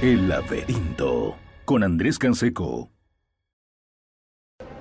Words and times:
El 0.00 0.28
laberinto 0.28 1.36
con 1.64 1.82
Andrés 1.82 2.20
Canseco. 2.20 2.88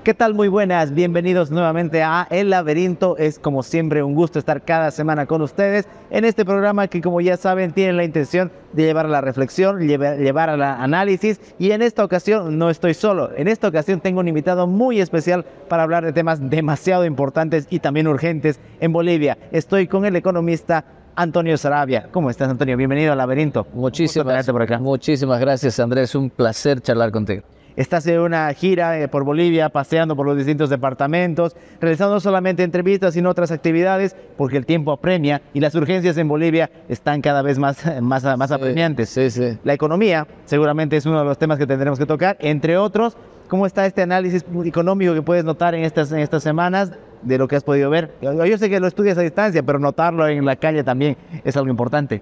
¿Qué 0.03 0.13
tal? 0.13 0.35
Muy 0.35 0.47
buenas, 0.47 0.93
bienvenidos 0.93 1.49
nuevamente 1.49 2.03
a 2.03 2.27
El 2.29 2.51
Laberinto. 2.51 3.17
Es 3.17 3.39
como 3.39 3.63
siempre 3.63 4.03
un 4.03 4.13
gusto 4.13 4.37
estar 4.37 4.63
cada 4.63 4.91
semana 4.91 5.25
con 5.25 5.41
ustedes 5.41 5.87
en 6.11 6.23
este 6.23 6.45
programa 6.45 6.87
que 6.87 7.01
como 7.01 7.19
ya 7.19 7.35
saben 7.35 7.73
tiene 7.73 7.93
la 7.93 8.03
intención 8.03 8.51
de 8.73 8.83
llevar 8.83 9.07
a 9.07 9.09
la 9.09 9.21
reflexión, 9.21 9.79
llevar, 9.79 10.49
al 10.51 10.61
análisis 10.61 11.41
y 11.57 11.71
en 11.71 11.81
esta 11.81 12.05
ocasión 12.05 12.59
no 12.59 12.69
estoy 12.69 12.93
solo. 12.93 13.31
En 13.35 13.47
esta 13.47 13.67
ocasión 13.67 13.99
tengo 13.99 14.19
un 14.19 14.27
invitado 14.27 14.67
muy 14.67 15.01
especial 15.01 15.45
para 15.67 15.81
hablar 15.81 16.05
de 16.05 16.13
temas 16.13 16.47
demasiado 16.47 17.05
importantes 17.05 17.65
y 17.71 17.79
también 17.79 18.07
urgentes 18.07 18.59
en 18.79 18.93
Bolivia. 18.93 19.37
Estoy 19.51 19.87
con 19.87 20.05
el 20.05 20.15
economista 20.15 20.85
Antonio 21.17 21.57
Sarabia. 21.57 22.09
¿Cómo 22.11 22.29
estás, 22.29 22.47
Antonio? 22.47 22.77
Bienvenido 22.77 23.11
al 23.11 23.17
laberinto. 23.17 23.65
Muchísimas, 23.73 24.45
por 24.45 24.61
acá. 24.61 24.77
muchísimas 24.77 25.39
gracias, 25.39 25.79
Andrés. 25.79 26.13
Un 26.13 26.29
placer 26.29 26.79
charlar 26.79 27.11
contigo. 27.11 27.41
Estás 27.75 28.05
en 28.05 28.19
una 28.19 28.53
gira 28.53 28.99
eh, 28.99 29.07
por 29.07 29.23
Bolivia, 29.23 29.69
paseando 29.69 30.15
por 30.15 30.27
los 30.27 30.37
distintos 30.37 30.69
departamentos, 30.69 31.55
realizando 31.81 32.13
no 32.13 32.19
solamente 32.19 32.61
entrevistas, 32.61 33.15
sino 33.15 33.31
otras 33.31 33.51
actividades, 33.51 34.15
porque 34.37 34.57
el 34.57 34.67
tiempo 34.67 34.91
apremia 34.91 35.41
y 35.55 35.59
las 35.59 35.73
urgencias 35.73 36.17
en 36.17 36.27
Bolivia 36.27 36.69
están 36.87 37.21
cada 37.21 37.41
vez 37.41 37.57
más, 37.57 37.83
más, 37.99 38.23
más 38.37 38.51
apremiantes. 38.51 39.09
Sí, 39.09 39.31
sí. 39.31 39.57
La 39.63 39.73
economía 39.73 40.27
seguramente 40.45 40.97
es 40.97 41.07
uno 41.07 41.17
de 41.17 41.25
los 41.25 41.39
temas 41.39 41.57
que 41.57 41.65
tendremos 41.65 41.97
que 41.97 42.05
tocar, 42.05 42.37
entre 42.41 42.77
otros, 42.77 43.17
¿cómo 43.47 43.65
está 43.65 43.87
este 43.87 44.03
análisis 44.03 44.45
económico 44.65 45.15
que 45.15 45.23
puedes 45.23 45.45
notar 45.45 45.73
en 45.73 45.83
estas, 45.83 46.11
en 46.11 46.19
estas 46.19 46.43
semanas 46.43 46.91
de 47.21 47.37
lo 47.37 47.47
que 47.47 47.55
has 47.55 47.63
podido 47.63 47.89
ver? 47.89 48.11
Yo 48.21 48.57
sé 48.57 48.69
que 48.69 48.79
lo 48.79 48.87
estudias 48.87 49.17
a 49.17 49.21
distancia, 49.21 49.63
pero 49.63 49.79
notarlo 49.79 50.27
en 50.27 50.45
la 50.45 50.55
calle 50.55 50.83
también 50.83 51.17
es 51.43 51.55
algo 51.57 51.69
importante. 51.69 52.21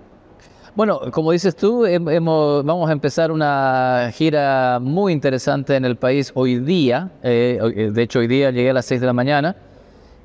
Bueno, 0.76 1.00
como 1.12 1.32
dices 1.32 1.56
tú, 1.56 1.86
vamos 2.12 2.90
a 2.90 2.92
empezar 2.92 3.32
una 3.32 4.12
gira 4.14 4.80
muy 4.82 5.14
interesante 5.14 5.78
en 5.78 5.86
el 5.86 5.96
país 5.96 6.34
hoy 6.36 6.60
día. 6.60 7.12
Eh, 7.24 7.60
eh, 7.76 7.92
de 7.94 8.02
hecho, 8.02 8.20
hoy 8.20 8.28
día 8.28 8.52
llegué 8.52 8.72
a 8.72 8.74
las 8.74 8.86
6 8.86 9.00
de 9.00 9.08
la 9.08 9.14
mañana 9.14 9.56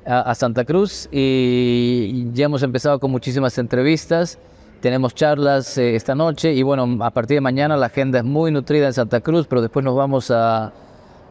a, 0.05 0.35
Santa 0.35 0.65
Cruz 0.65 1.07
y 1.09 2.29
ya 2.33 2.45
hemos 2.45 2.63
empezado 2.63 2.99
con 2.99 3.11
muchísimas 3.11 3.57
entrevistas. 3.57 4.39
Tenemos 4.81 5.15
charlas 5.15 5.77
eh, 5.77 5.95
esta 5.95 6.15
noche 6.15 6.53
y 6.53 6.63
bueno, 6.63 6.97
a 7.01 7.11
partir 7.11 7.35
de 7.35 7.41
mañana 7.41 7.77
la 7.77 7.85
agenda 7.85 8.19
es 8.19 8.25
muy 8.25 8.51
nutrida 8.51 8.87
en 8.87 8.93
Santa 8.93 9.21
Cruz, 9.21 9.47
pero 9.47 9.61
después 9.61 9.85
nos 9.85 9.95
vamos 9.95 10.31
a, 10.31 10.73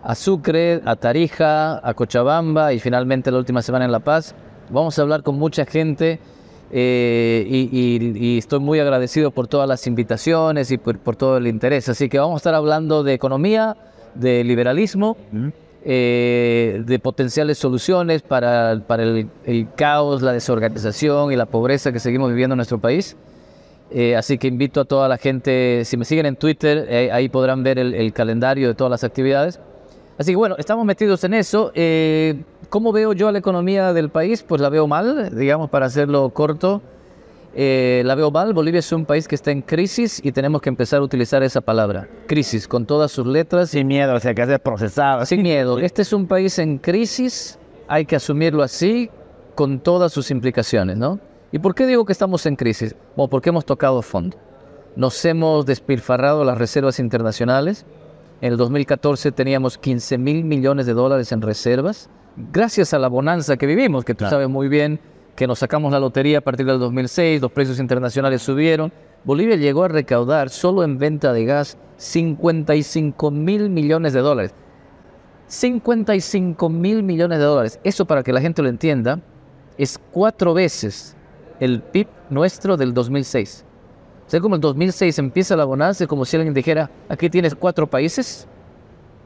a 0.02 0.14
Sucre, 0.14 0.80
a 0.84 0.96
Tarija, 0.96 1.86
a 1.86 1.94
Cochabamba 1.94 2.72
y 2.72 2.80
finalmente 2.80 3.30
la 3.30 3.38
última 3.38 3.62
semana 3.62 3.84
en 3.84 3.92
La 3.92 4.00
Paz. 4.00 4.34
Vamos 4.70 4.98
a 4.98 5.02
hablar 5.02 5.22
con 5.22 5.36
mucha 5.36 5.66
gente 5.66 6.20
eh, 6.70 7.44
y, 7.48 8.38
estoy 8.38 8.60
muy 8.60 8.78
agradecido 8.78 9.32
por 9.32 9.48
todas 9.48 9.68
las 9.68 9.86
invitaciones 9.86 10.70
y 10.70 10.78
por, 10.78 11.16
todo 11.16 11.36
el 11.36 11.46
interés. 11.46 11.88
Así 11.88 12.08
que 12.08 12.18
vamos 12.18 12.34
a 12.34 12.38
estar 12.38 12.54
hablando 12.54 13.02
de 13.02 13.14
economía, 13.14 13.76
de 14.14 14.44
liberalismo, 14.44 15.16
eh, 15.84 16.82
de 16.86 16.98
potenciales 16.98 17.58
soluciones 17.58 18.22
para, 18.22 18.72
el, 18.72 19.68
caos, 19.76 20.22
la 20.22 20.32
desorganización 20.32 21.32
y 21.32 21.36
la 21.36 21.46
pobreza 21.46 21.92
que 21.92 21.98
seguimos 21.98 22.30
viviendo 22.30 22.54
en 22.54 22.58
nuestro 22.58 22.78
país. 22.78 23.16
Eh, 23.92 24.14
así 24.14 24.38
que 24.38 24.46
invito 24.46 24.80
a 24.80 24.84
toda 24.84 25.08
la 25.08 25.18
gente, 25.18 25.82
si 25.84 25.96
me 25.96 26.04
siguen 26.04 26.26
en 26.26 26.36
Twitter, 26.36 27.10
ahí 27.12 27.28
podrán 27.28 27.64
ver 27.64 27.80
el, 27.80 28.12
calendario 28.12 28.68
de 28.68 28.74
todas 28.74 28.90
las 28.92 29.02
actividades. 29.02 29.58
Así 30.20 30.32
que 30.32 30.36
bueno, 30.36 30.54
estamos 30.58 30.84
metidos 30.84 31.24
en 31.24 31.32
eso. 31.32 31.72
¿Cómo 32.68 32.92
veo 32.92 33.14
yo 33.14 33.28
a 33.28 33.32
la 33.32 33.38
economía 33.38 33.94
del 33.94 34.10
país? 34.10 34.42
Pues 34.42 34.60
la 34.60 34.68
veo 34.68 34.86
mal, 34.86 35.34
digamos, 35.34 35.70
para 35.70 35.86
hacerlo 35.86 36.28
corto. 36.28 36.82
Eh, 37.54 38.02
la 38.04 38.14
veo 38.14 38.30
mal. 38.30 38.52
Bolivia 38.52 38.80
es 38.80 38.92
un 38.92 39.06
país 39.06 39.26
que 39.26 39.34
está 39.34 39.50
en 39.50 39.62
crisis 39.62 40.20
y 40.22 40.30
tenemos 40.30 40.60
que 40.60 40.68
empezar 40.68 41.00
a 41.00 41.04
utilizar 41.04 41.42
esa 41.42 41.62
palabra. 41.62 42.06
Crisis, 42.26 42.68
con 42.68 42.84
todas 42.84 43.10
sus 43.10 43.26
letras. 43.26 43.70
Sin 43.70 43.86
miedo, 43.86 44.12
o 44.12 44.20
sea, 44.20 44.34
que 44.34 44.42
hacer 44.42 44.60
procesado. 44.60 45.24
Sin 45.24 45.40
miedo. 45.40 45.78
Este 45.80 46.02
es 46.02 46.12
un 46.12 46.26
país 46.26 46.58
en 46.58 46.76
crisis, 46.76 47.58
hay 47.88 48.04
que 48.04 48.16
asumirlo 48.16 48.62
así, 48.62 49.08
con 49.54 49.80
todas 49.80 50.12
sus 50.12 50.30
implicaciones, 50.30 50.98
¿no? 50.98 51.18
¿Y 51.50 51.60
por 51.60 51.74
qué 51.74 51.86
digo 51.86 52.04
que 52.04 52.12
estamos 52.12 52.44
en 52.44 52.56
crisis? 52.56 52.94
Bueno, 53.16 53.30
porque 53.30 53.48
hemos 53.48 53.64
tocado 53.64 54.02
fondo. 54.02 54.36
Nos 54.96 55.24
hemos 55.24 55.64
despilfarrado 55.64 56.44
las 56.44 56.58
reservas 56.58 56.98
internacionales. 56.98 57.86
En 58.40 58.52
el 58.52 58.56
2014 58.56 59.32
teníamos 59.32 59.76
15 59.76 60.18
mil 60.18 60.44
millones 60.44 60.86
de 60.86 60.94
dólares 60.94 61.30
en 61.32 61.42
reservas 61.42 62.08
gracias 62.52 62.94
a 62.94 62.98
la 62.98 63.08
bonanza 63.08 63.56
que 63.56 63.66
vivimos, 63.66 64.04
que 64.04 64.14
tú 64.14 64.24
sabes 64.26 64.48
muy 64.48 64.68
bien 64.68 65.00
que 65.36 65.46
nos 65.46 65.58
sacamos 65.58 65.92
la 65.92 66.00
lotería 66.00 66.38
a 66.38 66.40
partir 66.40 66.66
del 66.66 66.78
2006, 66.78 67.40
los 67.40 67.52
precios 67.52 67.78
internacionales 67.78 68.42
subieron, 68.42 68.92
Bolivia 69.24 69.56
llegó 69.56 69.84
a 69.84 69.88
recaudar 69.88 70.50
solo 70.50 70.84
en 70.84 70.98
venta 70.98 71.32
de 71.32 71.44
gas 71.44 71.78
55 71.96 73.30
mil 73.30 73.70
millones 73.70 74.12
de 74.12 74.20
dólares. 74.20 74.54
55 75.46 76.68
mil 76.68 77.02
millones 77.02 77.38
de 77.38 77.44
dólares. 77.44 77.80
Eso 77.84 78.04
para 78.04 78.22
que 78.22 78.32
la 78.32 78.40
gente 78.40 78.62
lo 78.62 78.68
entienda, 78.68 79.20
es 79.76 79.98
cuatro 80.10 80.54
veces 80.54 81.16
el 81.58 81.80
PIB 81.82 82.06
nuestro 82.30 82.76
del 82.76 82.94
2006. 82.94 83.64
O 84.30 84.32
sea, 84.32 84.40
como 84.40 84.54
el 84.54 84.60
2006 84.60 85.18
empieza 85.18 85.56
la 85.56 85.64
bonanza, 85.64 86.06
como 86.06 86.24
si 86.24 86.36
alguien 86.36 86.54
dijera, 86.54 86.88
aquí 87.08 87.28
tienes 87.28 87.52
cuatro 87.52 87.88
países, 87.88 88.46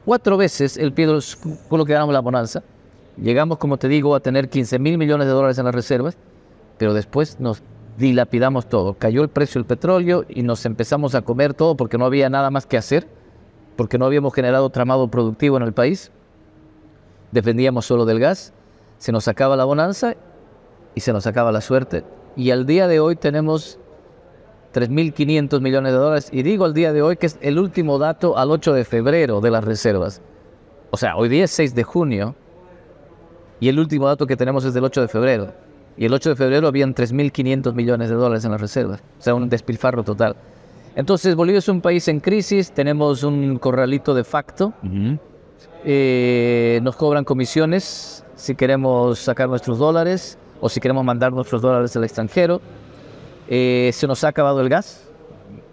cuatro 0.03 0.35
veces 0.35 0.77
el 0.77 0.93
PIB 0.93 1.21
con 1.69 1.77
lo 1.77 1.85
que 1.85 1.93
ganamos 1.93 2.11
la 2.11 2.21
bonanza. 2.21 2.63
Llegamos, 3.15 3.59
como 3.59 3.77
te 3.77 3.87
digo, 3.87 4.15
a 4.15 4.19
tener 4.19 4.49
15 4.49 4.79
mil 4.79 4.97
millones 4.97 5.27
de 5.27 5.33
dólares 5.33 5.59
en 5.59 5.65
las 5.65 5.75
reservas, 5.75 6.17
pero 6.79 6.95
después 6.95 7.39
nos 7.39 7.61
dilapidamos 7.99 8.67
todo. 8.67 8.95
Cayó 8.95 9.21
el 9.21 9.29
precio 9.29 9.59
del 9.61 9.67
petróleo 9.67 10.25
y 10.27 10.41
nos 10.41 10.65
empezamos 10.65 11.13
a 11.13 11.21
comer 11.21 11.53
todo 11.53 11.77
porque 11.77 11.99
no 11.99 12.05
había 12.05 12.27
nada 12.31 12.49
más 12.49 12.65
que 12.65 12.75
hacer, 12.75 13.07
porque 13.75 13.99
no 13.99 14.07
habíamos 14.07 14.33
generado 14.33 14.71
tramado 14.71 15.07
productivo 15.09 15.57
en 15.57 15.61
el 15.61 15.73
país. 15.73 16.09
Dependíamos 17.31 17.85
solo 17.85 18.05
del 18.05 18.19
gas, 18.19 18.53
se 18.97 19.11
nos 19.11 19.27
acaba 19.27 19.55
la 19.55 19.65
bonanza 19.65 20.15
y 20.95 21.01
se 21.01 21.13
nos 21.13 21.27
acaba 21.27 21.51
la 21.51 21.61
suerte. 21.61 22.03
Y 22.35 22.49
al 22.49 22.65
día 22.65 22.87
de 22.87 22.99
hoy 22.99 23.15
tenemos 23.15 23.77
3.500 24.75 25.61
millones 25.61 25.93
de 25.93 25.97
dólares. 25.97 26.29
Y 26.31 26.43
digo 26.43 26.65
al 26.65 26.73
día 26.73 26.91
de 26.91 27.01
hoy 27.01 27.15
que 27.15 27.27
es 27.27 27.37
el 27.41 27.57
último 27.57 27.97
dato 27.97 28.37
al 28.37 28.51
8 28.51 28.73
de 28.73 28.83
febrero 28.83 29.39
de 29.39 29.51
las 29.51 29.63
reservas. 29.63 30.21
O 30.91 30.97
sea, 30.97 31.15
hoy 31.15 31.29
día 31.29 31.45
es 31.45 31.51
6 31.51 31.73
de 31.75 31.83
junio 31.83 32.35
y 33.59 33.69
el 33.69 33.79
último 33.79 34.07
dato 34.07 34.27
que 34.27 34.35
tenemos 34.35 34.65
es 34.65 34.73
del 34.73 34.83
8 34.83 35.01
de 35.01 35.07
febrero. 35.07 35.53
Y 35.97 36.05
el 36.05 36.13
8 36.13 36.31
de 36.31 36.35
febrero 36.35 36.67
habían 36.67 36.93
3.500 36.93 37.73
millones 37.73 38.09
de 38.09 38.15
dólares 38.15 38.43
en 38.43 38.51
las 38.51 38.59
reservas. 38.59 39.01
O 39.17 39.21
sea, 39.21 39.33
un 39.33 39.47
despilfarro 39.47 40.03
total. 40.03 40.35
Entonces, 40.95 41.35
Bolivia 41.35 41.59
es 41.59 41.69
un 41.69 41.81
país 41.81 42.07
en 42.07 42.19
crisis, 42.19 42.71
tenemos 42.71 43.23
un 43.23 43.57
corralito 43.59 44.13
de 44.13 44.23
facto. 44.23 44.73
Eh, 45.85 46.79
nos 46.83 46.95
cobran 46.95 47.23
comisiones 47.23 48.25
si 48.35 48.55
queremos 48.55 49.19
sacar 49.19 49.47
nuestros 49.47 49.77
dólares 49.77 50.37
o 50.59 50.67
si 50.67 50.79
queremos 50.79 51.05
mandar 51.05 51.31
nuestros 51.31 51.61
dólares 51.61 51.95
al 51.95 52.03
extranjero. 52.03 52.61
Eh, 53.47 53.91
se 53.93 54.07
nos 54.07 54.23
ha 54.23 54.29
acabado 54.29 54.61
el 54.61 54.69
gas, 54.69 55.07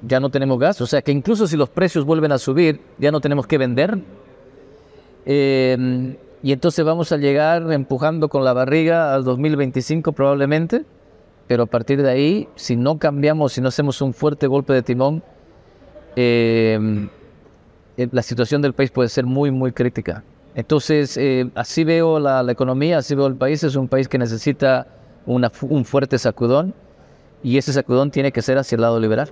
ya 0.02 0.20
no 0.20 0.30
tenemos 0.30 0.58
gas, 0.58 0.80
o 0.80 0.86
sea 0.86 1.02
que 1.02 1.12
incluso 1.12 1.46
si 1.46 1.56
los 1.56 1.68
precios 1.68 2.04
vuelven 2.04 2.32
a 2.32 2.38
subir, 2.38 2.80
ya 2.98 3.10
no 3.10 3.20
tenemos 3.20 3.46
que 3.46 3.58
vender. 3.58 3.98
Eh, 5.24 6.16
y 6.42 6.52
entonces 6.52 6.84
vamos 6.84 7.12
a 7.12 7.16
llegar 7.16 7.70
empujando 7.72 8.28
con 8.28 8.44
la 8.44 8.52
barriga 8.52 9.14
al 9.14 9.22
2025 9.22 10.12
probablemente, 10.12 10.84
pero 11.46 11.64
a 11.64 11.66
partir 11.66 12.02
de 12.02 12.10
ahí, 12.10 12.48
si 12.56 12.74
no 12.76 12.98
cambiamos, 12.98 13.52
si 13.52 13.60
no 13.60 13.68
hacemos 13.68 14.02
un 14.02 14.12
fuerte 14.12 14.48
golpe 14.48 14.72
de 14.72 14.82
timón, 14.82 15.22
em, 16.16 17.08
eh, 17.96 18.08
la 18.10 18.22
situación 18.22 18.60
del 18.60 18.72
país 18.72 18.90
puede 18.90 19.08
ser 19.08 19.24
muy, 19.24 19.52
muy 19.52 19.70
crítica. 19.72 20.24
Entonces, 20.54 21.16
eh, 21.16 21.48
así 21.54 21.84
veo 21.84 22.18
la, 22.18 22.44
economía, 22.50 22.98
así 22.98 23.14
veo 23.14 23.26
el 23.28 23.36
país, 23.36 23.62
es 23.62 23.76
un 23.76 23.86
país 23.88 24.08
que 24.08 24.18
necesita 24.18 24.86
un 25.24 25.84
fuerte 25.84 26.18
sacudón 26.18 26.74
y 27.42 27.58
ese 27.58 27.72
sacudón 27.72 28.10
tiene 28.10 28.32
que 28.32 28.42
ser 28.42 28.58
hacia 28.58 28.76
el 28.76 28.82
lado 28.82 29.00
liberal. 29.00 29.30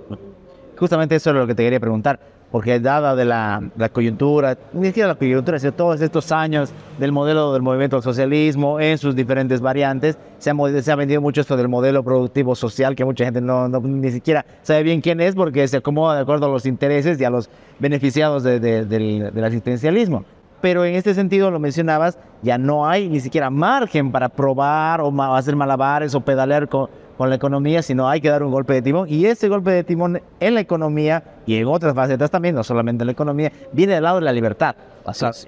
Justamente 0.79 1.15
eso 1.15 1.31
es 1.31 1.37
lo 1.37 1.47
que 1.47 1.55
te 1.55 1.63
quería 1.63 1.81
preguntar 1.81 2.19
porque 2.51 2.81
dada 2.81 3.15
de 3.15 3.25
la, 3.25 3.63
coyuntura, 3.93 4.59
ni 4.73 4.89
siquiera 4.89 5.09
la 5.09 5.15
coyuntura, 5.15 5.59
sino 5.59 5.73
todos 5.73 6.01
estos 6.01 6.33
años 6.33 6.73
del 6.99 7.13
modelo 7.13 7.53
del 7.53 7.63
movimiento 7.63 8.03
socialismo 8.03 8.81
en 8.81 8.99
sus 8.99 9.15
diferentes 9.15 9.61
variantes, 9.61 10.19
se 10.39 10.51
ha, 10.51 10.97
vendido 10.97 11.21
mucho 11.21 11.43
esto 11.43 11.57
del 11.57 11.69
modelo 11.69 12.03
productivo 12.03 12.55
social, 12.57 12.97
que 12.97 13.05
mucha 13.05 13.25
gente 13.25 13.41
no, 13.41 13.69
ni 13.69 14.11
siquiera 14.11 14.45
sabe 14.63 14.83
bien 14.83 15.01
quién 15.01 15.21
es, 15.21 15.35
porque 15.35 15.67
se 15.69 15.77
acomoda 15.77 16.17
de 16.17 16.23
acuerdo 16.23 16.47
a 16.47 16.49
los 16.49 16.67
intereses 16.67 17.21
y 17.21 17.25
a 17.25 17.31
los 17.31 17.49
beneficiados 17.79 18.43
del, 18.43 19.45
asistencialismo. 19.45 20.25
Pero 20.61 20.85
en 20.85 20.95
este 20.95 21.15
sentido, 21.15 21.51
lo 21.51 21.59
mencionabas, 21.59 22.19
ya 22.43 22.59
no 22.59 22.87
hay 22.87 23.09
ni 23.09 23.21
siquiera 23.21 23.49
margen 23.49 24.13
para 24.13 24.29
probar 24.29 25.01
o 25.01 25.11
hacer 25.35 25.57
malabares 25.57 26.15
o 26.15 26.21
pedalear 26.21 26.69
con, 26.69 26.91
con 27.21 27.29
la 27.29 27.37
economía, 27.37 27.83
sino 27.83 28.09
hay 28.09 28.23
que 28.23 28.31
dar 28.31 28.43
un 28.43 28.51
golpe 28.51 28.73
de 28.73 28.81
timón. 28.81 29.07
Y 29.07 29.27
ese 29.27 29.47
golpe 29.51 29.71
de 29.73 29.85
timón 29.85 30.23
en 30.41 30.55
la 30.55 30.61
economía 30.61 31.23
y 31.45 31.57
en 31.57 31.67
otras 31.67 31.95
facetas 31.95 32.31
también, 32.31 32.55
no 32.55 32.65
solamente 32.65 33.03
en 33.03 33.09
la 33.09 33.13
economía, 33.13 33.53
viene 33.73 33.93
del 33.93 34.05
lado 34.05 34.21
de 34.21 34.25
la 34.25 34.33
libertad. 34.33 34.75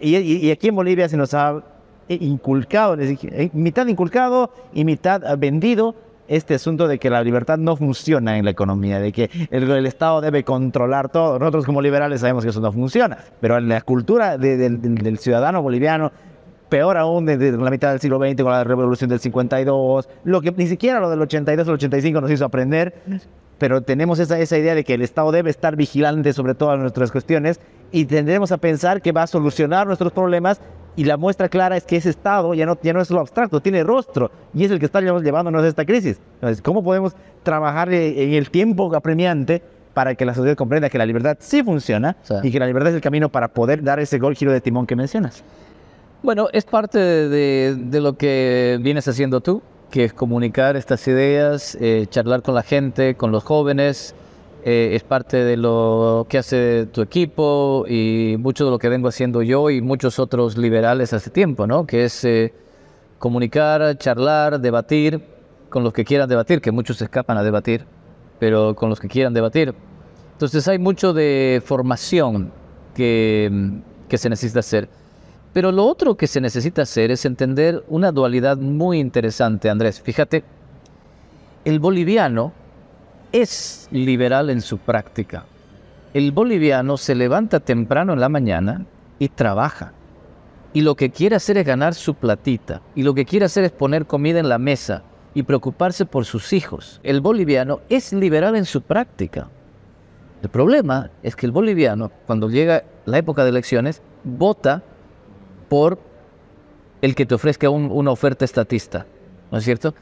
y, 0.03 0.51
aquí 0.51 0.69
en 0.69 0.75
Bolivia 0.77 1.09
se 1.09 1.17
nos 1.17 1.33
ha 1.33 1.63
inculcado, 2.11 2.95
mitad 3.55 3.87
inculcado 3.87 4.51
y 4.75 4.85
mitad 4.85 5.23
vendido 5.39 5.95
este 6.29 6.57
asunto 6.57 6.89
de 6.89 6.99
que 6.99 7.09
la 7.09 7.23
libertad 7.25 7.57
no 7.57 7.75
funciona 7.75 8.37
en 8.37 8.45
la 8.45 8.51
economía, 8.51 9.01
de 9.01 9.11
que 9.11 9.31
el, 9.51 9.71
el 9.71 9.87
Estado 9.87 10.21
debe 10.21 10.45
controlar 10.45 11.09
todo. 11.09 11.39
Nosotros 11.39 11.65
como 11.65 11.81
liberales 11.81 12.21
sabemos 12.21 12.45
que 12.45 12.51
eso 12.51 12.61
no 12.61 12.71
funciona, 12.71 13.17
pero 13.41 13.57
en 13.57 13.69
la 13.71 13.81
cultura 13.81 14.37
de- 14.37 14.59
del- 14.59 14.83
del- 14.83 14.97
del 14.97 15.17
ciudadano 15.19 15.63
boliviano 15.63 16.13
peor 16.73 16.97
aún 16.97 17.27
desde 17.27 17.53
la 17.53 17.71
mitad 17.71 17.91
del 17.91 18.01
siglo 18.01 18.19
XX 18.19 18.43
con 18.43 18.51
la 18.51 18.65
revolución 18.65 19.11
del 19.11 19.21
52, 19.21 20.09
lo 20.25 20.41
que 20.41 20.53
ni 20.53 20.67
siquiera 20.67 21.01
lo 21.01 21.11
del 21.11 21.21
82 21.21 21.69
o 21.69 21.71
el 21.73 21.75
85 21.75 22.21
nos 22.23 22.31
hizo 22.31 22.47
aprender, 22.47 22.95
pero 23.59 23.83
tenemos 23.83 24.19
esa, 24.19 24.39
esa 24.39 24.57
idea 24.57 24.75
de 24.75 24.83
que 24.83 24.95
el 24.95 25.03
Estado 25.03 25.31
debe 25.33 25.51
estar 25.51 25.77
vigilante 25.77 26.33
sobre 26.33 26.55
todas 26.55 26.79
nuestras 26.79 27.13
cuestiones 27.13 27.61
y 27.91 28.07
tendremos 28.07 28.53
a 28.53 28.57
pensar 28.57 29.03
que 29.03 29.13
va 29.13 29.25
a 29.25 29.27
solucionar 29.27 29.87
nuestros 29.87 30.13
problemas 30.13 30.63
y 30.97 31.05
la 31.05 31.19
muestra 31.19 31.51
clara 31.51 31.77
es 31.77 31.85
que 31.85 31.97
ese 31.97 32.09
Estado 32.09 32.55
ya 32.55 32.65
no, 32.65 32.79
ya 32.83 32.95
no 32.95 33.03
es 33.03 33.11
lo 33.11 33.21
abstracto, 33.21 33.61
tiene 33.61 33.85
rostro 33.85 34.31
y 34.55 34.65
es 34.65 34.71
el 34.71 34.79
que 34.79 34.87
está 34.87 35.03
llevándonos 35.03 35.63
a 35.65 35.69
esta 35.69 35.85
crisis. 35.85 36.23
Entonces, 36.37 36.63
¿cómo 36.63 36.83
podemos 36.83 37.15
trabajar 37.43 37.93
eh, 37.93 38.25
en 38.25 38.33
el 38.33 38.49
tiempo 38.51 38.97
apremiante 38.97 39.63
para 39.93 40.15
que 40.15 40.25
la 40.25 40.35
sociedad 40.35 40.57
comprenda 40.57 40.89
que 40.89 40.97
la 40.97 41.05
libertad 41.05 41.37
sí 41.39 41.63
funciona 41.63 42.17
Sí. 42.23 42.35
y 42.45 42.51
que 42.51 42.59
la 42.59 42.67
libertad 42.67 42.93
es 42.93 42.95
el 42.95 43.03
camino 43.03 43.29
para 43.29 43.49
poder 43.49 43.83
dar 43.83 44.01
ese 44.01 44.19
gol 44.19 44.35
giro 44.35 44.53
de 44.53 44.63
timón 44.63 44.87
que 44.87 44.97
mencionas? 44.97 45.45
Bueno, 46.23 46.49
es 46.53 46.65
parte 46.65 47.01
de, 47.01 48.01
lo 48.01 48.17
que 48.17 48.79
vienes 48.81 49.09
haciendo 49.09 49.41
tú, 49.41 49.61
que 49.91 50.05
es 50.05 50.13
comunicar 50.13 50.77
estas 50.77 51.09
ideas, 51.09 51.77
eh, 51.81 52.07
charlar 52.09 52.43
con 52.43 52.55
la 52.55 52.63
gente, 52.63 53.17
con 53.17 53.33
los 53.33 53.43
jóvenes. 53.43 54.15
eh, 54.65 54.95
es 54.95 55.03
parte 55.03 55.39
de 55.39 55.57
lo 55.57 56.25
que 56.29 56.39
hace 56.39 56.87
tu 56.93 57.03
equipo 57.03 57.85
y 57.89 58.37
mucho 58.39 58.65
de 58.65 58.71
lo 58.71 58.79
que 58.79 58.89
vengo 58.89 59.09
haciendo 59.09 59.43
yo 59.43 59.71
y 59.71 59.81
muchos 59.81 60.21
otros 60.21 60.57
liberales 60.57 61.13
hace 61.13 61.31
tiempo, 61.31 61.67
¿no? 61.67 61.85
Que 61.85 62.05
es 62.05 62.25
eh, 62.25 62.55
comunicar, 63.19 63.99
charlar, 63.99 64.61
debatir 64.61 65.21
con 65.71 65.83
los 65.83 65.93
que 65.93 66.05
quieran 66.05 66.29
debatir, 66.29 66.61
que 66.61 66.71
muchos 66.71 66.99
se 66.99 67.05
escapan 67.05 67.37
a 67.39 67.43
debatir, 67.43 67.85
pero 68.39 68.77
con 68.77 68.89
los 68.91 69.01
que 69.01 69.09
quieran 69.09 69.35
debatir. 69.35 69.75
Entonces 70.35 70.69
hay 70.69 70.79
mucho 70.79 71.13
de 71.13 71.61
formación 71.65 72.53
que 72.95 73.81
se 74.11 74.29
necesita 74.29 74.61
hacer. 74.61 75.02
Pero 75.53 75.71
lo 75.71 75.85
otro 75.87 76.17
que 76.17 76.27
se 76.27 76.41
necesita 76.41 76.83
hacer 76.83 77.11
es 77.11 77.25
entender 77.25 77.85
una 77.89 78.11
dualidad 78.11 78.57
muy 78.57 78.99
interesante, 78.99 79.69
Andrés. 79.69 80.01
Fíjate, 80.01 80.45
el 81.65 81.79
boliviano 81.79 82.53
es 83.33 83.89
liberal 83.91 84.51
en 84.51 84.63
su 84.63 84.79
práctica. 84.79 85.45
El 86.15 86.33
boliviano 86.33 86.97
se 86.97 87.15
levanta 87.15 87.61
temprano 87.61 88.13
en 88.13 88.21
la 88.21 88.29
mañana 88.29 88.87
y 89.19 89.29
trabaja. 89.29 89.93
Y 90.75 90.81
lo 90.81 90.95
que 90.95 91.11
quiere 91.11 91.37
hacer 91.37 91.59
es 91.59 91.67
ganar 91.67 91.95
su 91.95 92.15
platita. 92.15 92.81
Y 92.95 93.03
lo 93.03 93.13
que 93.13 93.27
quiere 93.27 93.45
hacer 93.45 93.65
es 93.65 93.73
poner 93.73 94.07
comida 94.07 94.41
en 94.41 94.49
la 94.49 94.59
mesa 94.59 95.03
y 95.35 95.43
preocuparse 95.43 96.07
por 96.07 96.25
sus 96.25 96.53
hijos. 96.53 97.01
El 97.03 97.21
boliviano 97.21 97.81
es 97.91 98.13
liberal 98.13 98.57
en 98.57 98.65
su 98.65 98.81
práctica. 98.81 99.49
El 100.43 100.49
problema 100.49 101.11
es 101.23 101.37
que 101.37 101.47
el 101.47 101.53
boliviano, 101.53 102.11
cuando 102.27 102.49
llega 102.49 102.85
la 103.05 103.19
época 103.19 103.45
de 103.45 103.51
elecciones, 103.51 104.03
vota 104.25 104.83
por 105.73 105.97
el 107.01 107.15
que 107.15 107.25
te 107.25 107.35
ofrezca 107.35 107.71
un- 107.71 107.91
una 107.91 108.11
oferta 108.11 108.45
estatista, 108.45 109.07
¿no 109.51 109.57
es 109.57 109.65
cierto? 109.65 109.95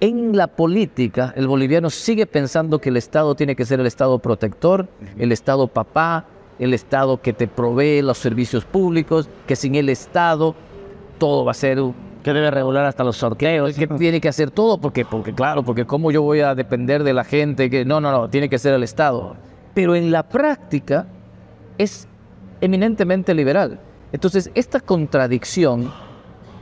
En 0.00 0.34
la 0.34 0.46
política, 0.46 1.34
el 1.36 1.46
boliviano 1.46 1.90
sigue 1.90 2.24
pensando 2.26 2.78
que 2.78 2.88
el 2.88 2.96
Estado 2.96 3.34
tiene 3.34 3.54
que 3.54 3.66
ser 3.66 3.80
el 3.80 3.86
Estado 3.86 4.18
protector, 4.18 4.88
el 5.18 5.30
Estado 5.30 5.66
papá, 5.68 6.24
el 6.58 6.72
Estado 6.72 7.20
que 7.20 7.34
te 7.34 7.48
provee 7.48 8.00
los 8.00 8.16
servicios 8.16 8.64
públicos, 8.64 9.28
que 9.46 9.56
sin 9.56 9.74
el 9.74 9.90
Estado 9.90 10.54
todo 11.18 11.44
va 11.44 11.50
a 11.50 11.54
ser 11.54 11.78
Que 12.24 12.32
debe 12.32 12.50
regular 12.50 12.86
hasta 12.86 13.04
los 13.04 13.16
sorteos. 13.18 13.76
que 13.76 13.86
tiene 13.88 14.20
que 14.22 14.28
hacer 14.28 14.50
todo 14.50 14.78
porque 14.78 15.04
porque 15.04 15.34
claro 15.34 15.62
porque 15.64 15.84
cómo 15.84 16.10
yo 16.12 16.22
voy 16.22 16.40
a 16.40 16.54
depender 16.54 17.02
de 17.04 17.12
la 17.12 17.24
gente 17.24 17.68
que 17.68 17.84
no 17.84 18.00
no 18.00 18.10
no 18.10 18.30
tiene 18.30 18.48
que 18.48 18.58
ser 18.58 18.72
el 18.74 18.82
Estado 18.84 19.36
pero 19.74 19.94
en 19.96 20.10
la 20.10 20.22
práctica 20.22 21.06
es 21.78 22.06
eminentemente 22.60 23.34
liberal 23.34 23.78
entonces 24.12 24.50
esta 24.54 24.80
contradicción 24.80 25.90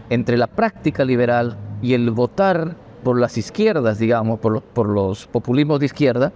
entre 0.08 0.36
la 0.36 0.46
práctica 0.46 1.04
liberal 1.04 1.56
y 1.82 1.94
el 1.94 2.10
votar 2.10 2.76
por 3.02 3.18
las 3.18 3.38
izquierdas 3.38 3.98
digamos 3.98 4.38
por 4.38 4.88
los, 4.88 5.26
populismos 5.26 5.80
de 5.80 5.86
izquierda 5.86 6.32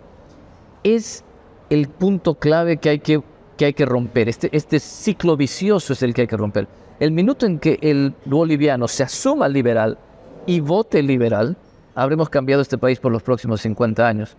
es 0.83 1.25
el 1.71 1.89
punto 1.89 2.35
clave 2.35 2.77
que 2.77 2.91
hay 2.91 2.99
que, 3.01 3.23
que 3.57 3.65
hay 3.65 3.73
que 3.73 3.87
romper. 3.87 4.29
Este, 4.29 4.49
este 4.53 4.79
ciclo 4.79 5.37
vicioso 5.37 5.95
es 5.95 6.03
el 6.03 6.13
que 6.13 6.23
hay 6.23 6.27
que 6.27 6.37
romper. 6.37 6.69
El 7.01 7.11
minuto 7.11 7.47
en 7.47 7.59
que 7.59 7.79
el 7.81 8.15
boliviano 8.27 8.87
se 8.87 9.03
asuma 9.03 9.49
liberal 9.49 9.99
y 10.47 10.61
vote 10.61 11.03
liberal, 11.03 11.57
habremos 11.95 12.29
cambiado 12.29 12.63
este 12.63 12.79
país 12.79 13.01
por 13.01 13.11
los 13.11 13.23
próximos 13.23 13.61
50 13.63 14.07
años. 14.07 14.37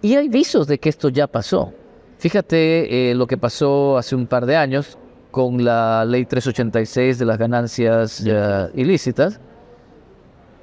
Y 0.00 0.14
hay 0.14 0.28
visos 0.28 0.66
de 0.66 0.78
que 0.78 0.88
esto 0.88 1.08
ya 1.08 1.26
pasó. 1.26 1.72
Fíjate 2.18 3.10
eh, 3.10 3.14
lo 3.14 3.26
que 3.26 3.36
pasó 3.36 3.98
hace 3.98 4.14
un 4.14 4.26
par 4.26 4.46
de 4.46 4.56
años 4.56 4.96
con 5.30 5.64
la 5.64 6.04
ley 6.04 6.24
386 6.24 7.18
de 7.18 7.24
las 7.24 7.38
ganancias 7.38 8.24
ilícitas. 8.74 9.40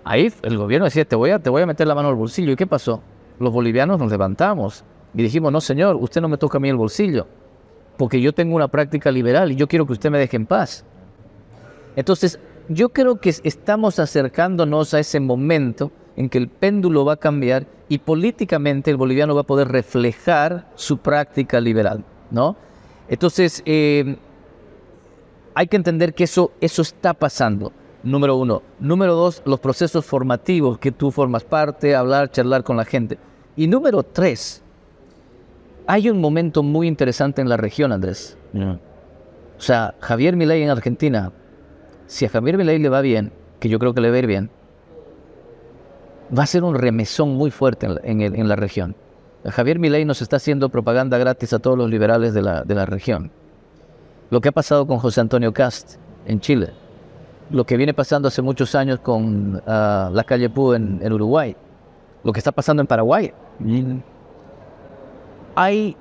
Ahí 0.04 0.32
el 0.44 0.58
gobierno 0.58 0.86
decía, 0.86 1.06
te 1.06 1.16
voy, 1.16 1.32
a, 1.32 1.40
te 1.40 1.50
voy 1.50 1.62
a 1.62 1.66
meter 1.66 1.88
la 1.88 1.96
mano 1.96 2.10
al 2.10 2.16
bolsillo. 2.16 2.52
¿Y 2.52 2.56
qué 2.56 2.68
pasó? 2.68 3.02
Los 3.40 3.52
bolivianos 3.52 4.00
nos 4.00 4.12
levantamos 4.12 4.84
y 5.14 5.24
dijimos, 5.24 5.52
no 5.52 5.62
señor, 5.62 5.96
usted 5.96 6.22
no 6.22 6.28
me 6.28 6.38
toca 6.38 6.58
a 6.58 6.62
mí 6.62 6.70
el 6.70 6.76
bolsillo, 6.76 7.28
porque 7.98 8.22
yo 8.22 8.34
tengo 8.34 8.56
una 8.56 8.68
práctica 8.68 9.12
liberal 9.12 9.52
y 9.52 9.56
yo 9.56 9.68
quiero 9.68 9.86
que 9.86 9.94
usted 9.94 10.12
me 10.12 10.20
deje 10.20 10.38
en 10.38 10.46
paz. 10.46 10.86
Entonces, 11.96 12.40
yo 12.68 12.90
creo 12.90 13.20
que 13.20 13.30
estamos 13.44 14.00
acercándonos 14.00 14.94
a 14.94 15.00
ese 15.00 15.20
momento 15.20 15.92
en 16.18 16.30
que 16.30 16.38
el 16.38 16.50
péndulo 16.50 17.06
va 17.06 17.14
a 17.14 17.18
cambiar 17.18 17.66
y 17.88 18.00
políticamente 18.00 18.92
el 18.92 18.98
boliviano 18.98 19.36
va 19.36 19.42
a 19.42 19.46
poder 19.46 19.70
reflejar 19.70 20.68
su 20.76 20.98
práctica 20.98 21.62
liberal, 21.62 22.04
¿no? 22.32 22.56
Entonces, 23.08 23.62
eh, 23.66 24.18
hay 25.56 25.68
que 25.68 25.78
entender 25.78 26.14
que 26.14 26.26
eso, 26.26 26.52
eso 26.62 26.82
está 26.82 27.14
pasando, 27.14 27.72
número 28.04 28.36
uno. 28.36 28.62
Número 28.80 29.16
dos, 29.16 29.42
los 29.46 29.60
procesos 29.60 30.06
formativos 30.06 30.78
que 30.78 30.92
tú 30.92 31.12
formas 31.12 31.44
parte, 31.44 31.96
hablar, 31.96 32.30
charlar 32.30 32.64
con 32.64 32.78
la 32.78 32.86
gente. 32.86 33.18
Y 33.56 33.68
número 33.68 34.04
tres, 34.04 34.62
hay 35.88 36.10
un 36.10 36.20
momento 36.20 36.62
muy 36.62 36.88
interesante 36.88 37.42
en 37.42 37.50
la 37.50 37.58
región, 37.58 37.92
Andrés. 37.92 38.38
O 39.58 39.62
sea, 39.62 39.96
Javier 40.02 40.36
Milei 40.36 40.62
en 40.64 40.70
Argentina, 40.70 41.32
si 42.08 42.26
a 42.26 42.30
Javier 42.30 42.58
Milei 42.58 42.78
le 42.80 42.90
va 42.90 43.02
bien, 43.02 43.32
que 43.60 43.70
yo 43.70 43.80
creo 43.80 43.94
que 43.94 44.02
le 44.02 44.10
va 44.10 44.16
a 44.18 44.20
ir 44.20 44.28
bien, 44.28 44.50
va 46.38 46.44
a 46.44 46.48
ser 46.48 46.64
un 46.64 46.76
remesón 46.76 47.36
muy 47.36 47.52
fuerte 47.52 47.86
en 47.86 47.96
la, 47.96 48.02
en 48.04 48.22
el- 48.22 48.36
en 48.36 48.48
la 48.50 48.56
región. 48.56 48.96
Javier 49.46 49.80
Milei 49.80 50.06
nos 50.06 50.22
está 50.22 50.38
haciendo 50.38 50.70
propaganda 50.70 51.18
gratis 51.18 51.54
a 51.54 51.60
todos 51.60 51.78
los 51.78 51.90
liberales 51.90 52.34
de 52.34 52.42
la, 52.42 52.64
de 52.64 52.76
la 52.76 52.86
región. 52.86 53.32
Lo 54.30 54.42
que 54.42 54.50
ha 54.50 54.52
pasado 54.52 54.88
con 54.88 54.98
José 55.00 55.22
Antonio 55.22 55.54
Cast 55.54 55.98
en 56.26 56.40
Chile, 56.40 56.72
lo 57.50 57.66
que 57.66 57.78
viene 57.78 57.94
pasando 57.94 58.28
hace 58.28 58.42
muchos 58.42 58.74
años 58.76 59.00
con 59.00 59.62
ah, 59.68 60.10
la 60.12 60.24
calle 60.24 60.50
Pú 60.50 60.74
en, 60.74 61.00
en 61.02 61.14
Uruguay, 61.14 61.56
lo 62.24 62.34
que 62.34 62.40
está 62.40 62.52
pasando 62.52 62.82
en 62.82 62.88
Paraguay. 62.88 63.32
Hay 65.56 65.96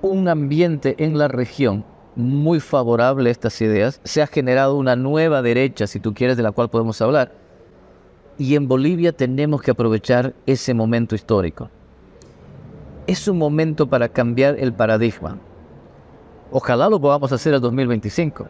un 0.00 0.28
ambiente 0.28 0.94
en 0.98 1.18
la 1.18 1.28
región 1.28 1.84
muy 2.14 2.60
favorable 2.60 3.28
a 3.28 3.32
estas 3.32 3.60
ideas. 3.60 4.00
Se 4.04 4.22
ha 4.22 4.26
generado 4.26 4.76
una 4.76 4.96
nueva 4.96 5.42
derecha, 5.42 5.86
si 5.86 6.00
tú 6.00 6.14
quieres, 6.14 6.36
de 6.36 6.42
la 6.42 6.52
cual 6.52 6.70
podemos 6.70 7.00
hablar. 7.02 7.32
Y 8.38 8.54
en 8.54 8.68
Bolivia 8.68 9.12
tenemos 9.12 9.62
que 9.62 9.72
aprovechar 9.72 10.34
ese 10.46 10.72
momento 10.72 11.14
histórico. 11.14 11.70
Es 13.06 13.28
un 13.28 13.38
momento 13.38 13.88
para 13.88 14.08
cambiar 14.08 14.56
el 14.58 14.72
paradigma. 14.72 15.38
Ojalá 16.58 16.88
lo 16.88 16.98
podamos 16.98 17.30
hacer 17.32 17.52
el 17.52 17.60
2025. 17.60 18.48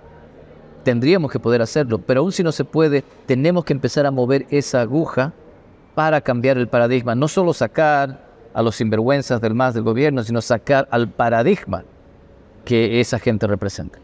Tendríamos 0.84 1.28
que 1.28 1.40
poder 1.40 1.60
hacerlo, 1.60 1.98
pero 1.98 2.20
aún 2.20 2.30
si 2.30 2.44
no 2.44 2.52
se 2.52 2.64
puede, 2.64 3.02
tenemos 3.26 3.64
que 3.64 3.72
empezar 3.72 4.06
a 4.06 4.12
mover 4.12 4.46
esa 4.48 4.80
aguja 4.82 5.32
para 5.96 6.20
cambiar 6.20 6.56
el 6.56 6.68
paradigma. 6.68 7.16
No 7.16 7.26
solo 7.26 7.52
sacar 7.52 8.24
a 8.54 8.62
los 8.62 8.76
sinvergüenzas 8.76 9.40
del 9.40 9.54
más 9.54 9.74
del 9.74 9.82
gobierno, 9.82 10.22
sino 10.22 10.40
sacar 10.40 10.86
al 10.92 11.08
paradigma 11.08 11.82
que 12.64 13.00
esa 13.00 13.18
gente 13.18 13.48
representa. 13.48 13.98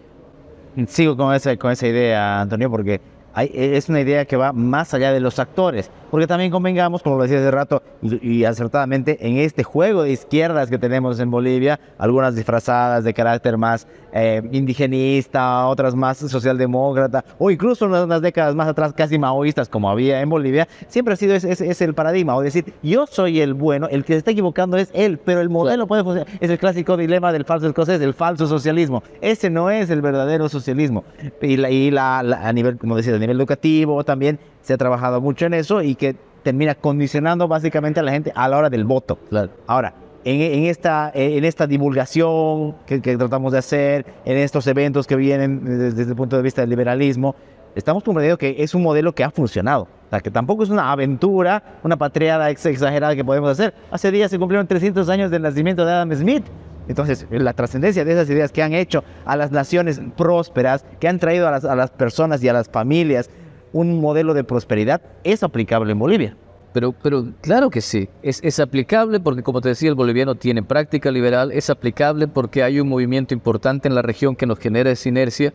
Sigo 0.89 1.17
con 1.17 1.39
con 1.59 1.71
esa 1.71 1.87
idea, 1.87 2.41
Antonio, 2.41 2.69
porque 2.73 3.01
hay- 3.35 3.51
es 3.55 3.89
una 3.89 4.01
idea 4.01 4.25
que 4.25 4.37
va 4.37 4.53
más 4.53 4.95
allá 4.95 5.13
de 5.13 5.21
los 5.21 5.39
actores. 5.39 5.91
Porque 6.11 6.27
también 6.27 6.51
convengamos, 6.51 7.03
como 7.03 7.17
lo 7.17 7.23
decía 7.23 7.39
hace 7.39 7.51
rato, 7.51 7.83
y, 8.03 8.41
y 8.41 8.45
acertadamente, 8.45 9.17
en 9.27 9.39
este 9.39 9.63
juego 9.65 10.03
de 10.03 10.13
izquierdas 10.13 10.69
que 10.69 10.77
tenemos 10.79 11.19
en 11.21 11.31
Bolivia, 11.31 11.81
algunas 11.97 12.35
disfrazadas 12.37 13.03
de 13.05 13.15
carácter 13.15 13.57
más 13.57 13.87
eh, 14.13 14.43
indigenista, 14.53 15.67
otras 15.69 15.95
más 15.95 16.19
socialdemócrata, 16.19 17.25
o 17.39 17.51
incluso 17.51 17.87
unas, 17.87 18.05
unas 18.05 18.21
décadas 18.21 18.55
más 18.55 18.69
atrás 18.69 18.93
casi 18.93 19.19
maoístas 19.19 19.69
como 19.71 19.89
había 19.89 20.21
en 20.21 20.29
Bolivia, 20.29 20.69
siempre 20.89 21.15
ha 21.15 21.17
sido 21.17 21.35
ese, 21.35 21.51
ese- 21.51 21.71
ese 21.71 21.85
el 21.85 21.95
paradigma, 21.95 22.37
o 22.37 22.43
decir, 22.43 22.75
yo 22.83 23.07
soy 23.07 23.41
el 23.41 23.55
bueno, 23.55 23.89
el 23.91 24.05
que 24.05 24.13
se 24.13 24.19
está 24.19 24.31
equivocando 24.33 24.77
es 24.77 24.91
él, 24.93 25.19
pero 25.19 25.41
el 25.41 25.49
modelo 25.49 25.87
puede 25.87 26.05
funcionar. 26.05 26.29
Es 26.41 26.51
el 26.51 26.59
clásico 26.59 26.97
dilema 26.99 27.33
del 27.33 27.45
falso 27.47 27.67
escocés, 27.67 28.01
el 28.03 28.13
falso 28.15 28.47
socialismo. 28.47 29.03
Ese 29.23 29.49
no 29.51 29.71
es 29.71 29.89
el 29.91 30.03
verdadero 30.03 30.49
socialismo. 30.51 31.05
Y, 31.41 31.57
la, 31.57 31.71
y 31.71 31.91
la- 31.91 32.23
la- 32.23 32.47
a 32.47 32.53
nivel, 32.53 32.77
como 32.77 32.97
decía, 32.97 33.13
nivel 33.23 33.39
educativo 33.39 34.05
también 34.05 34.39
se 34.61 34.75
ha 34.75 34.77
trabajado 34.77 35.21
mucho 35.21 35.47
en 35.47 35.55
eso 35.55 35.83
y 35.83 35.95
que 35.95 36.15
termina 36.43 36.75
condicionando 36.75 37.49
básicamente 37.49 38.01
a 38.01 38.03
la 38.03 38.13
gente 38.13 38.33
a 38.35 38.49
la 38.49 38.59
hora 38.59 38.69
del 38.71 38.85
voto. 38.85 39.17
Claro. 39.31 39.51
Ahora, 39.67 39.95
en, 40.25 40.41
en 40.41 40.65
esta, 40.67 41.11
en 41.15 41.45
esta 41.45 41.67
divulgación 41.67 42.75
que, 42.87 43.01
que 43.01 43.17
tratamos 43.17 43.53
de 43.53 43.59
hacer, 43.59 44.05
en 44.25 44.37
estos 44.37 44.67
eventos 44.67 45.07
que 45.07 45.17
vienen 45.17 45.65
desde, 45.65 46.03
el 46.03 46.15
punto 46.17 46.37
de 46.37 46.43
vista 46.43 46.61
del 46.61 46.71
liberalismo, 46.71 47.35
estamos 47.75 48.03
comprendiendo 48.03 48.39
que 48.39 48.57
es 48.59 48.75
un 48.75 48.83
modelo 48.83 49.13
que 49.15 49.25
ha 49.25 49.31
funcionado. 49.31 49.83
O 49.85 50.11
sea, 50.11 50.21
que 50.21 50.31
tampoco 50.31 50.63
es 50.63 50.69
una 50.69 50.93
aventura, 50.93 51.63
una 51.83 51.97
patriada 51.97 52.51
ex- 52.51 52.67
exagerada 52.67 53.17
que 53.17 53.25
podemos 53.25 53.51
hacer. 53.51 53.73
Hace 53.91 54.11
días 54.11 54.31
se 54.31 54.39
cumplieron 54.39 54.67
300 54.67 55.09
años 55.09 55.31
del 55.31 55.43
nacimiento 55.43 55.85
de 55.87 55.93
Adam 55.93 56.13
Smith. 56.13 56.45
Entonces, 56.89 57.27
la 57.31 57.53
trascendencia 57.53 58.05
de 58.05 58.13
esas 58.13 58.29
ideas 58.29 58.53
que 58.53 58.63
han 58.63 58.73
hecho 58.73 59.05
a 59.25 59.37
las 59.37 59.53
naciones 59.53 60.01
prósperas, 60.17 60.85
que 61.01 61.09
han 61.09 61.19
traído 61.19 61.49
a 61.49 61.77
las, 61.77 61.91
personas 61.91 62.43
y 62.43 62.49
a 62.49 62.53
las 62.53 62.69
familias 62.69 63.31
un 63.73 64.01
modelo 64.01 64.35
de 64.35 64.45
prosperidad, 64.45 65.01
es 65.25 65.43
aplicable 65.43 65.93
en 65.93 65.99
Bolivia. 65.99 66.37
Pero, 66.73 66.93
pero 66.93 67.27
claro 67.43 67.69
que 67.69 67.83
sí, 67.83 68.09
es, 68.23 68.41
es 68.43 68.59
aplicable 68.59 69.21
porque 69.21 69.43
como 69.43 69.61
te 69.61 69.69
decía, 69.69 69.91
el 69.91 69.95
boliviano 69.95 70.35
tiene 70.35 70.63
práctica 70.63 71.11
liberal, 71.11 71.53
es 71.53 71.69
aplicable 71.69 72.29
porque 72.29 72.63
hay 72.63 72.81
un 72.81 72.89
movimiento 72.89 73.35
importante 73.35 73.89
en 73.89 73.95
la 73.95 74.01
región 74.01 74.37
que 74.37 74.47
nos 74.47 74.59
genera 74.59 74.91
esa 74.91 75.09
inercia 75.09 75.53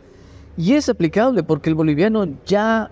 y 0.57 0.74
es 0.74 0.89
aplicable 0.89 1.41
porque 1.41 1.69
el 1.69 1.75
boliviano 1.75 2.27
ya 2.46 2.91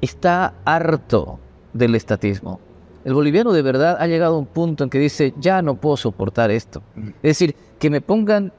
está 0.00 0.54
harto 0.64 1.38
del 1.72 1.94
estatismo. 1.94 2.60
El 3.04 3.14
boliviano 3.14 3.52
de 3.52 3.62
verdad 3.62 3.96
ha 3.98 4.06
llegado 4.06 4.36
a 4.36 4.38
un 4.38 4.46
punto 4.46 4.84
en 4.84 4.90
que 4.90 4.98
dice, 4.98 5.32
ya 5.38 5.62
no 5.62 5.74
puedo 5.76 5.96
soportar 5.96 6.50
esto. 6.50 6.82
Es 6.96 7.38
decir, 7.38 7.54
que 7.78 7.88
me 7.90 8.00
pongan 8.00 8.52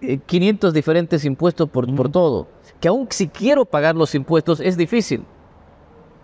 eh, 0.00 0.18
500 0.24 0.72
diferentes 0.72 1.24
impuestos 1.24 1.68
por, 1.68 1.92
por 1.94 2.10
todo, 2.10 2.48
que 2.80 2.88
aún 2.88 3.06
si 3.10 3.28
quiero 3.28 3.64
pagar 3.64 3.94
los 3.94 4.14
impuestos 4.14 4.60
es 4.60 4.76
difícil. 4.76 5.22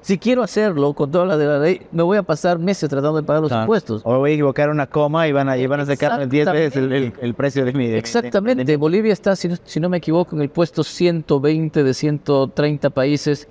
Si 0.01 0.19
quiero 0.19 0.43
hacerlo 0.43 0.95
con 0.95 1.13
toda 1.13 1.25
la 1.27 1.37
de 1.37 1.47
la 1.47 1.59
ley, 1.61 1.87
me 1.93 2.03
voy 2.03 2.17
a 2.17 2.25
pasar 2.25 2.59
meses 2.59 2.91
tratando 2.91 3.19
de 3.19 3.23
pagar 3.23 3.41
los 3.43 3.51
impuestos. 3.63 4.03
O 4.05 4.19
voy 4.19 4.33
a 4.33 4.35
equivocar 4.35 4.69
una 4.69 4.89
coma 4.89 5.29
y 5.29 5.33
van 5.33 5.49
a, 5.49 5.57
y 5.57 5.67
van 5.69 5.79
a 5.79 5.87
sacar 5.87 6.29
10 6.29 6.45
veces 6.53 6.77
el, 6.77 6.93
el- 6.93 7.13
el 7.21 7.35
precio 7.35 7.65
de 7.65 7.73
mi... 7.73 7.85
de 7.87 7.93
mi- 7.93 7.99
Exactamente. 7.99 8.77
Bolivia 8.79 9.13
está, 9.13 9.37
si 9.37 9.47
no, 9.49 9.55
si 9.63 9.79
no 9.79 9.89
me 9.89 9.99
equivoco, 9.99 10.35
en 10.35 10.43
el 10.43 10.49
puesto 10.49 10.83
120 10.83 11.85
de 11.85 11.95
130 11.95 12.91
países 12.91 13.47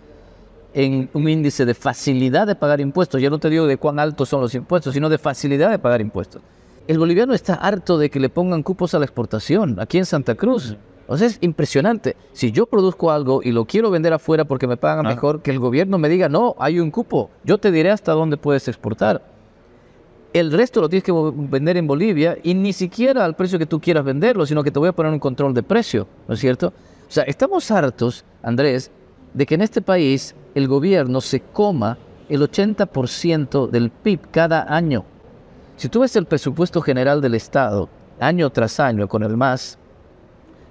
en 0.73 1.09
un 1.13 1.27
índice 1.27 1.65
de 1.65 1.73
facilidad 1.73 2.47
de 2.47 2.55
pagar 2.55 2.79
impuestos. 2.81 3.21
Ya 3.21 3.29
no 3.29 3.39
te 3.39 3.49
digo 3.49 3.67
de 3.67 3.77
cuán 3.77 3.99
altos 3.99 4.29
son 4.29 4.41
los 4.41 4.53
impuestos, 4.55 4.93
sino 4.93 5.09
de 5.09 5.17
facilidad 5.17 5.69
de 5.69 5.79
pagar 5.79 6.01
impuestos. 6.01 6.41
El 6.87 6.97
boliviano 6.97 7.33
está 7.33 7.55
harto 7.55 7.97
de 7.97 8.09
que 8.09 8.19
le 8.19 8.29
pongan 8.29 8.63
cupos 8.63 8.93
a 8.93 8.99
la 8.99 9.05
exportación 9.05 9.79
aquí 9.79 9.97
en 9.97 10.05
Santa 10.05 10.35
Cruz. 10.35 10.75
O 11.07 11.17
sea, 11.17 11.27
es 11.27 11.37
impresionante. 11.41 12.15
Si 12.31 12.51
yo 12.51 12.65
produzco 12.65 13.11
algo 13.11 13.41
y 13.43 13.51
lo 13.51 13.65
quiero 13.65 13.91
vender 13.91 14.13
afuera 14.13 14.45
porque 14.45 14.65
me 14.67 14.77
pagan 14.77 15.05
Ah. 15.05 15.09
mejor, 15.09 15.41
que 15.41 15.51
el 15.51 15.59
gobierno 15.59 15.97
me 15.97 16.07
diga, 16.09 16.29
no, 16.29 16.55
hay 16.57 16.79
un 16.79 16.89
cupo. 16.89 17.29
Yo 17.43 17.57
te 17.57 17.71
diré 17.71 17.91
hasta 17.91 18.13
dónde 18.13 18.37
puedes 18.37 18.67
exportar. 18.67 19.21
El 20.33 20.53
resto 20.53 20.79
lo 20.79 20.87
tienes 20.87 21.03
que 21.03 21.11
vender 21.11 21.75
en 21.75 21.87
Bolivia 21.87 22.37
y 22.41 22.53
ni 22.53 22.71
siquiera 22.71 23.25
al 23.25 23.35
precio 23.35 23.59
que 23.59 23.65
tú 23.65 23.81
quieras 23.81 24.05
venderlo, 24.05 24.45
sino 24.45 24.63
que 24.63 24.71
te 24.71 24.79
voy 24.79 24.87
a 24.87 24.93
poner 24.93 25.11
un 25.11 25.19
control 25.19 25.53
de 25.53 25.63
precio, 25.63 26.07
¿no 26.27 26.33
es 26.35 26.39
cierto? 26.39 26.67
O 26.67 27.11
sea, 27.11 27.23
estamos 27.23 27.69
hartos, 27.69 28.23
Andrés, 28.41 28.89
de 29.33 29.45
que 29.45 29.55
en 29.55 29.61
este 29.61 29.81
país 29.81 30.33
el 30.55 30.67
gobierno 30.67 31.21
se 31.21 31.41
coma 31.41 31.97
el 32.29 32.41
80% 32.41 33.69
del 33.69 33.89
PIB 33.89 34.31
cada 34.31 34.73
año. 34.73 35.05
Si 35.77 35.89
tú 35.89 36.01
ves 36.01 36.15
el 36.15 36.25
presupuesto 36.25 36.81
general 36.81 37.21
del 37.21 37.35
Estado, 37.35 37.89
año 38.19 38.49
tras 38.49 38.79
año 38.79 39.07
con 39.07 39.23
el 39.23 39.35
MAS, 39.35 39.77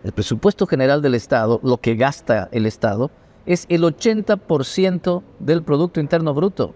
el 0.04 0.12
presupuesto 0.12 0.66
general 0.66 1.02
del 1.02 1.14
Estado, 1.14 1.60
lo 1.62 1.76
que 1.78 1.96
gasta 1.96 2.49
el 2.52 2.66
Estado, 2.66 3.10
es 3.44 3.66
el 3.68 3.82
80% 3.82 5.22
del 5.38 5.62
Producto 5.62 6.00
Interno 6.00 6.32
Bruto. 6.32 6.75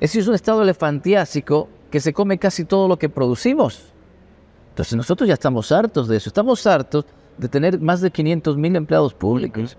Es 0.00 0.10
decir, 0.10 0.22
es 0.22 0.28
un 0.28 0.34
estado 0.34 0.62
elefantiásico 0.62 1.68
que 1.90 2.00
se 2.00 2.12
come 2.12 2.38
casi 2.38 2.64
todo 2.64 2.86
lo 2.86 2.98
que 2.98 3.08
producimos. 3.08 3.92
Entonces 4.70 4.96
nosotros 4.96 5.26
ya 5.26 5.34
estamos 5.34 5.72
hartos 5.72 6.06
de 6.06 6.16
eso. 6.16 6.28
Estamos 6.28 6.64
hartos 6.66 7.04
de 7.36 7.48
tener 7.48 7.80
más 7.80 8.00
de 8.00 8.10
500 8.10 8.56
mil 8.56 8.76
empleados 8.76 9.12
públicos. 9.12 9.76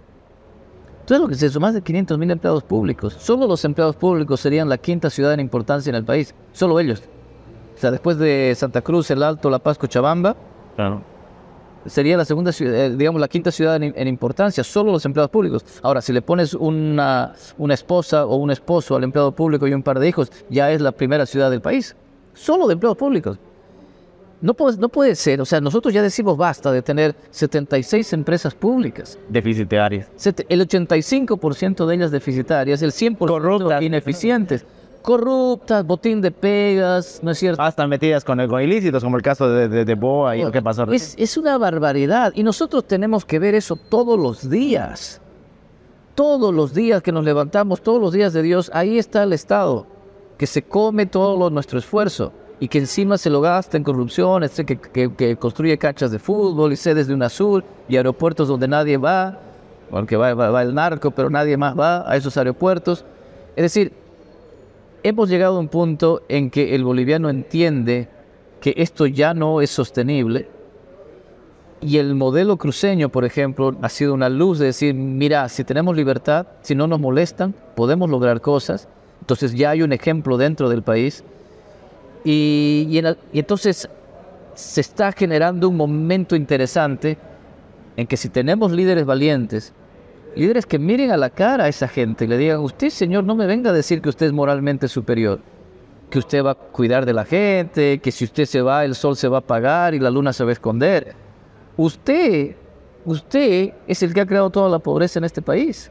Entonces 1.09 1.21
lo 1.23 1.27
que 1.27 1.33
es 1.33 1.41
eso, 1.41 1.59
más 1.59 1.73
de 1.73 1.81
500 1.81 2.19
mil 2.19 2.29
empleados 2.29 2.61
públicos. 2.61 3.15
Solo 3.17 3.47
los 3.47 3.65
empleados 3.65 3.95
públicos 3.95 4.39
serían 4.39 4.69
la 4.69 4.77
quinta 4.77 5.09
ciudad 5.09 5.33
en 5.33 5.39
importancia 5.39 5.89
en 5.89 5.95
el 5.95 6.05
país. 6.05 6.35
Solo 6.51 6.79
ellos. 6.79 7.01
O 7.75 7.79
sea, 7.79 7.89
después 7.89 8.19
de 8.19 8.53
Santa 8.55 8.83
Cruz, 8.83 9.09
El 9.09 9.23
Alto, 9.23 9.49
La 9.49 9.57
Paz, 9.57 9.79
Cochabamba, 9.79 10.35
Claro. 10.75 11.01
sería 11.87 12.15
la 12.15 12.25
segunda 12.25 12.51
ciudad, 12.51 12.75
eh, 12.75 12.95
digamos, 12.95 13.19
la 13.19 13.27
quinta 13.27 13.49
ciudad 13.49 13.77
en, 13.77 13.91
en 13.97 14.07
importancia, 14.07 14.63
solo 14.63 14.91
los 14.91 15.03
empleados 15.03 15.31
públicos. 15.31 15.65
Ahora, 15.81 15.99
si 15.99 16.13
le 16.13 16.21
pones 16.21 16.53
una, 16.53 17.33
una 17.57 17.73
esposa 17.73 18.27
o 18.27 18.35
un 18.35 18.51
esposo 18.51 18.95
al 18.95 19.03
empleado 19.03 19.31
público 19.31 19.65
y 19.65 19.73
un 19.73 19.81
par 19.81 19.97
de 19.97 20.07
hijos, 20.09 20.31
ya 20.51 20.71
es 20.71 20.79
la 20.79 20.91
primera 20.91 21.25
ciudad 21.25 21.49
del 21.49 21.61
país. 21.61 21.95
Solo 22.35 22.67
de 22.67 22.73
empleados 22.73 22.99
públicos. 22.99 23.39
No 24.41 24.53
puede, 24.53 24.77
no 24.77 24.87
puede 24.87 25.15
ser, 25.15 25.41
o 25.41 25.45
sea, 25.45 25.59
nosotros 25.59 25.93
ya 25.93 26.01
decimos 26.01 26.37
basta 26.37 26.71
de 26.71 26.81
tener 26.81 27.13
76 27.29 28.13
empresas 28.13 28.55
públicas. 28.55 29.19
Deficitarias. 29.27 30.07
El 30.47 30.65
85% 30.67 31.85
de 31.85 31.95
ellas 31.95 32.11
deficitarias, 32.11 32.81
el 32.81 32.91
100% 32.91 33.17
Corruptas. 33.17 33.81
ineficientes, 33.81 34.65
corruptas, 35.01 35.85
botín 35.85 36.21
de 36.21 36.31
pegas, 36.31 37.19
¿no 37.21 37.31
es 37.31 37.37
cierto? 37.37 37.65
Están 37.67 37.89
metidas 37.89 38.23
con, 38.23 38.45
con 38.47 38.61
ilícitos, 38.61 39.03
como 39.03 39.17
el 39.17 39.23
caso 39.23 39.49
de, 39.49 39.67
de, 39.67 39.83
de 39.83 39.95
Boa 39.95 40.37
y 40.37 40.41
lo 40.43 40.51
que 40.51 40.61
pasó. 40.61 40.83
Es, 40.91 41.15
es 41.17 41.35
una 41.37 41.57
barbaridad 41.57 42.31
y 42.33 42.43
nosotros 42.43 42.85
tenemos 42.85 43.25
que 43.25 43.39
ver 43.39 43.55
eso 43.55 43.75
todos 43.75 44.17
los 44.17 44.49
días. 44.49 45.19
Todos 46.15 46.53
los 46.53 46.73
días 46.73 47.01
que 47.01 47.11
nos 47.11 47.23
levantamos, 47.23 47.81
todos 47.81 48.01
los 48.01 48.11
días 48.13 48.33
de 48.33 48.41
Dios, 48.41 48.69
ahí 48.73 48.97
está 48.97 49.23
el 49.23 49.31
Estado, 49.33 49.85
que 50.37 50.47
se 50.47 50.63
come 50.63 51.05
todo 51.05 51.37
lo- 51.37 51.49
nuestro 51.49 51.79
esfuerzo 51.79 52.31
y 52.59 52.67
que 52.67 52.79
encima 52.79 53.17
se 53.17 53.29
lo 53.29 53.41
gasta 53.41 53.77
en 53.77 53.83
corrupción, 53.83 54.43
este, 54.43 54.65
que, 54.65 54.77
que- 55.11 55.35
construye 55.37 55.77
canchas 55.77 56.11
de 56.11 56.19
fútbol 56.19 56.73
y 56.73 56.75
sedes 56.75 57.07
de 57.07 57.13
UNASUR 57.13 57.63
y 57.87 57.95
aeropuertos 57.97 58.47
donde 58.47 58.67
nadie 58.67 58.97
va, 58.97 59.39
porque 59.89 60.17
va, 60.17 60.33
va- 60.33 60.49
va 60.51 60.61
el 60.61 60.73
narco, 60.73 61.11
pero 61.11 61.29
nadie 61.29 61.55
más 61.57 61.77
va 61.79 62.09
a 62.09 62.15
esos 62.17 62.35
aeropuertos. 62.37 63.05
Es 63.55 63.63
decir, 63.63 63.93
hemos 65.03 65.29
llegado 65.29 65.55
a 65.57 65.59
un 65.59 65.69
punto 65.69 66.21
en 66.27 66.49
que 66.49 66.75
el 66.75 66.83
boliviano 66.83 67.29
entiende 67.29 68.09
que 68.59 68.73
esto 68.77 69.05
ya 69.05 69.33
no 69.33 69.61
es 69.61 69.69
sostenible 69.69 70.49
y 71.81 71.97
el 71.97 72.13
modelo 72.13 72.57
cruceño, 72.57 73.07
por 73.07 73.23
ejemplo, 73.23 73.73
ha 73.81 73.87
sido 73.87 74.13
una 74.13 74.27
luz 74.27 74.59
de 74.59 74.65
decir, 74.65 74.93
mira, 74.93 75.47
si 75.47 75.63
tenemos 75.63 75.95
libertad, 75.95 76.45
si 76.61 76.75
no 76.75 76.87
nos 76.87 76.99
molestan, 76.99 77.55
podemos 77.75 78.09
lograr 78.09 78.41
cosas. 78.41 78.89
Entonces 79.21 79.53
ya 79.53 79.69
hay 79.69 79.81
un 79.81 79.93
ejemplo 79.93 80.35
dentro 80.35 80.67
del 80.67 80.83
país. 80.83 81.23
Y, 82.23 83.01
entonces 83.33 83.89
se 84.53 84.81
está 84.81 85.11
generando 85.11 85.69
un 85.69 85.77
momento 85.77 86.35
interesante 86.35 87.17
en 87.95 88.07
que 88.07 88.17
si 88.17 88.29
tenemos 88.29 88.71
líderes 88.71 89.05
valientes, 89.05 89.73
líderes 90.35 90.65
que 90.65 90.79
miren 90.79 91.11
a 91.11 91.17
la 91.17 91.29
cara 91.29 91.65
a 91.65 91.67
esa 91.69 91.87
gente 91.87 92.25
y 92.25 92.27
le 92.27 92.37
digan, 92.37 92.59
usted 92.59 92.89
señor, 92.89 93.23
no 93.23 93.35
me 93.35 93.45
venga 93.45 93.69
a 93.69 93.73
decir 93.73 94.01
que 94.01 94.09
usted 94.09 94.27
es 94.27 94.33
moralmente 94.33 94.87
superior, 94.87 95.39
que 96.09 96.19
usted 96.19 96.43
va 96.43 96.51
a 96.51 96.55
cuidar 96.55 97.05
de 97.05 97.13
la 97.13 97.25
gente, 97.25 97.99
que 97.99 98.11
si 98.11 98.25
usted 98.25 98.45
se 98.45 98.61
va, 98.61 98.83
el 98.83 98.95
sol 98.95 99.15
se 99.15 99.27
va 99.27 99.37
a 99.37 99.39
apagar 99.39 99.93
y 99.93 99.99
la 99.99 100.09
luna 100.09 100.33
se 100.33 100.43
va 100.43 100.49
a 100.49 100.53
esconder. 100.53 101.15
Usted, 101.77 102.55
usted 103.05 103.73
es 103.87 104.03
el 104.03 104.13
que 104.13 104.21
ha 104.21 104.25
creado 104.25 104.49
toda 104.49 104.69
la 104.69 104.79
pobreza 104.79 105.19
en 105.19 105.25
este 105.25 105.41
país. 105.41 105.89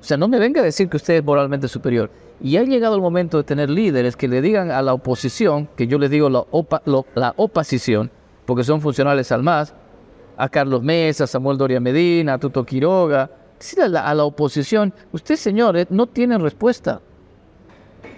O 0.00 0.04
sea, 0.04 0.16
no 0.16 0.28
me 0.28 0.38
venga 0.38 0.60
a 0.60 0.64
decir 0.64 0.88
que 0.88 0.96
usted 0.96 1.14
es 1.14 1.24
moralmente 1.24 1.66
superior. 1.66 2.10
Y 2.40 2.56
ha 2.58 2.62
llegado 2.64 2.94
el 2.94 3.00
momento 3.00 3.38
de 3.38 3.44
tener 3.44 3.70
líderes 3.70 4.16
que 4.16 4.28
le 4.28 4.42
digan 4.42 4.70
a 4.70 4.82
la 4.82 4.92
oposición, 4.92 5.68
que 5.76 5.86
yo 5.86 5.98
les 5.98 6.10
digo 6.10 6.28
la, 6.28 6.40
opa- 6.50 6.82
lo- 6.84 7.06
la 7.14 7.32
oposición, 7.36 8.10
porque 8.44 8.62
son 8.64 8.80
funcionales 8.80 9.32
al 9.32 9.42
MAS, 9.42 9.74
a 10.36 10.48
Carlos 10.48 10.82
Mesa, 10.82 11.24
a 11.24 11.26
Samuel 11.26 11.56
Doria 11.56 11.80
Medina, 11.80 12.34
a 12.34 12.38
Tuto 12.38 12.64
Quiroga, 12.64 13.30
la, 13.88 14.06
a 14.06 14.14
la 14.14 14.24
oposición, 14.24 14.92
ustedes 15.12 15.40
señores 15.40 15.86
no 15.88 16.06
tienen 16.06 16.40
respuesta. 16.42 17.00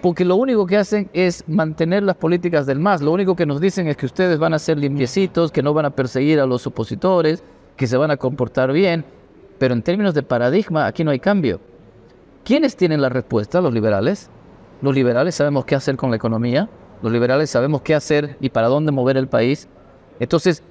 Porque 0.01 0.23
lo 0.25 0.35
único 0.35 0.65
que 0.65 0.77
hacen 0.77 1.09
es 1.13 1.43
mantener 1.47 2.03
las 2.03 2.15
políticas 2.15 2.65
del 2.65 2.79
MAS. 2.79 3.01
Lo 3.01 3.11
único 3.11 3.35
que 3.35 3.45
nos 3.45 3.59
dicen 3.59 3.87
es 3.87 3.97
que 3.97 4.05
ustedes 4.05 4.37
van 4.37 4.53
a 4.53 4.59
ser 4.59 4.77
limpiecitos, 4.77 5.51
que 5.51 5.63
no 5.63 5.73
van 5.73 5.85
a 5.85 5.89
perseguir 5.89 6.39
a 6.39 6.45
los 6.45 6.65
opositores, 6.67 7.43
que 7.75 7.87
se 7.87 7.97
van 7.97 8.11
a 8.11 8.17
comportar 8.17 8.71
bien. 8.71 9.03
Pero 9.57 9.73
en 9.73 9.81
términos 9.81 10.13
de 10.13 10.23
paradigma, 10.23 10.85
aquí 10.85 11.03
no 11.03 11.11
hay 11.11 11.19
cambio. 11.19 11.59
¿Quiénes 12.43 12.75
tienen 12.75 13.01
la 13.01 13.09
respuesta? 13.09 13.61
Los 13.61 13.73
liberales. 13.73 14.29
Los 14.81 14.95
liberales 14.95 15.35
sabemos 15.35 15.65
qué 15.65 15.75
hacer 15.75 15.97
con 15.97 16.09
la 16.09 16.15
economía. 16.15 16.69
Los 17.01 17.11
liberales 17.11 17.49
sabemos 17.49 17.81
qué 17.81 17.95
hacer 17.95 18.37
y 18.39 18.49
para 18.49 18.67
dónde 18.67 18.91
mover 18.91 19.17
el 19.17 19.27
país. 19.27 19.67
Entonces, 20.19 20.63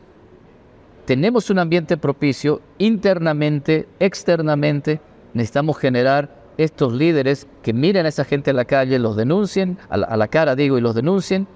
tenemos 1.04 1.48
un 1.50 1.58
ambiente 1.58 1.96
propicio 1.96 2.60
internamente, 2.76 3.88
externamente. 3.98 5.00
Necesitamos 5.32 5.78
generar 5.78 6.38
estos 6.58 6.92
líderes 6.92 7.46
que 7.62 7.72
miren 7.72 8.04
a 8.04 8.10
esa 8.10 8.25
gente 8.25 8.50
en 8.50 8.56
la 8.56 8.64
calle, 8.64 8.98
los 8.98 9.16
denuncien, 9.16 9.78
a 9.88 9.96
la, 9.96 10.28
cara 10.28 10.56
digo, 10.56 10.76
y 10.76 10.80
los 10.80 10.94
denuncien 10.94 11.46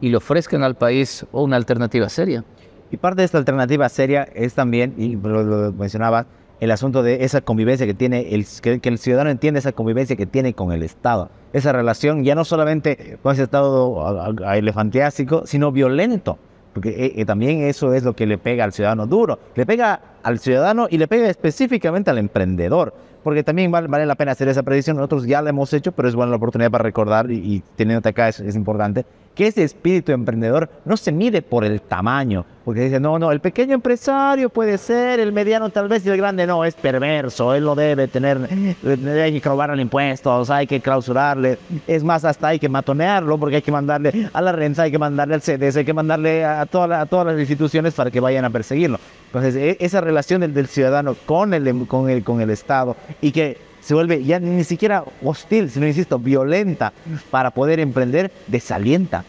y 0.00 0.10
le 0.10 0.16
ofrezcan 0.16 0.62
al 0.62 0.76
país 0.76 1.24
una 1.32 1.56
alternativa 1.56 2.08
seria. 2.08 2.44
Y 2.90 2.96
parte 2.96 3.22
de 3.22 3.26
esta 3.26 3.38
alternativa 3.38 3.88
seria 3.88 4.24
es 4.34 4.54
también, 4.54 4.94
y 4.96 5.16
lo, 5.16 5.42
lo 5.42 5.72
mencionaba, 5.72 6.26
el 6.60 6.70
asunto 6.70 7.02
de 7.02 7.24
esa 7.24 7.40
convivencia 7.40 7.86
que 7.86 7.94
tiene, 7.94 8.34
el, 8.34 8.46
que, 8.62 8.80
el 8.82 8.98
ciudadano 8.98 9.30
entiende 9.30 9.60
esa 9.60 9.72
convivencia 9.72 10.16
que 10.16 10.26
tiene 10.26 10.54
con 10.54 10.72
el 10.72 10.82
Estado. 10.82 11.30
Esa 11.52 11.72
relación 11.72 12.24
ya 12.24 12.34
no 12.34 12.44
solamente 12.44 13.18
con 13.22 13.32
ese 13.32 13.44
Estado 13.44 14.34
elefantiásico, 14.52 15.46
sino 15.46 15.72
violento. 15.72 16.38
Porque 16.74 16.90
eh, 16.90 17.12
eh, 17.16 17.24
también 17.24 17.62
eso 17.62 17.94
es 17.94 18.02
lo 18.02 18.14
que 18.14 18.26
le 18.26 18.38
pega 18.38 18.64
al 18.64 18.72
ciudadano 18.72 19.06
duro. 19.06 19.38
Le 19.54 19.66
pega 19.66 20.00
al 20.22 20.38
ciudadano 20.38 20.86
y 20.90 20.98
le 20.98 21.08
pega 21.08 21.28
específicamente 21.28 22.10
al 22.10 22.18
emprendedor. 22.18 22.94
Porque 23.22 23.42
también 23.42 23.70
vale, 23.70 24.06
la 24.06 24.14
pena 24.14 24.32
hacer 24.32 24.48
esa 24.48 24.62
predicción. 24.62 24.96
Nosotros 24.96 25.26
ya 25.26 25.42
la 25.42 25.50
hemos 25.50 25.72
hecho, 25.72 25.92
pero 25.92 26.08
es 26.08 26.14
buena 26.14 26.30
la 26.30 26.36
oportunidad 26.36 26.70
para 26.70 26.84
recordar 26.84 27.30
y, 27.30 27.36
y 27.36 27.62
teniéndote 27.76 28.08
acá 28.10 28.28
es, 28.28 28.54
importante 28.54 29.04
que 29.38 29.46
ese 29.46 29.62
espíritu 29.62 30.10
emprendedor 30.10 30.68
no 30.84 30.96
se 30.96 31.12
mide 31.12 31.42
por 31.42 31.64
el 31.64 31.80
tamaño, 31.80 32.44
porque 32.64 32.80
dice, 32.80 32.98
no, 32.98 33.20
no, 33.20 33.30
el 33.30 33.38
pequeño 33.38 33.72
empresario 33.72 34.48
puede 34.48 34.76
ser, 34.78 35.20
el 35.20 35.32
mediano 35.32 35.70
tal 35.70 35.86
vez 35.86 36.04
y 36.04 36.08
el 36.08 36.16
grande 36.16 36.44
no, 36.44 36.64
es 36.64 36.74
perverso, 36.74 37.54
él 37.54 37.64
lo 37.64 37.76
debe 37.76 38.08
tener, 38.08 38.36
hay 38.36 39.40
que 39.40 39.48
robarle 39.48 39.80
impuestos, 39.80 40.50
hay 40.50 40.66
que 40.66 40.80
clausurarle, 40.80 41.56
es 41.86 42.02
más, 42.02 42.24
hasta 42.24 42.48
hay 42.48 42.58
que 42.58 42.68
matonearlo, 42.68 43.38
porque 43.38 43.56
hay 43.56 43.62
que 43.62 43.70
mandarle 43.70 44.28
a 44.32 44.42
la 44.42 44.50
renta, 44.50 44.82
hay 44.82 44.90
que 44.90 44.98
mandarle 44.98 45.34
al 45.34 45.40
CDS, 45.40 45.76
hay 45.76 45.84
que 45.84 45.94
mandarle 45.94 46.44
a 46.44 46.66
todas 46.66 47.26
las 47.26 47.38
instituciones 47.38 47.94
para 47.94 48.10
que 48.10 48.18
vayan 48.18 48.44
a 48.44 48.50
perseguirlo. 48.50 48.98
Entonces, 49.28 49.56
e, 49.56 49.76
esa 49.80 50.00
relación 50.00 50.40
del, 50.40 50.66
ciudadano 50.66 51.14
con 51.26 51.54
el, 51.54 51.86
con, 51.86 52.10
el, 52.10 52.24
con 52.24 52.40
el 52.40 52.50
Estado 52.50 52.96
y 53.20 53.32
que 53.32 53.58
se 53.80 53.94
vuelve 53.94 54.22
ya 54.24 54.38
ni 54.40 54.64
siquiera 54.64 55.04
hostil, 55.22 55.70
sino, 55.70 55.86
insisto, 55.86 56.18
violenta 56.18 56.92
para 57.30 57.50
poder 57.50 57.80
emprender, 57.80 58.30
desalienta. 58.46 59.24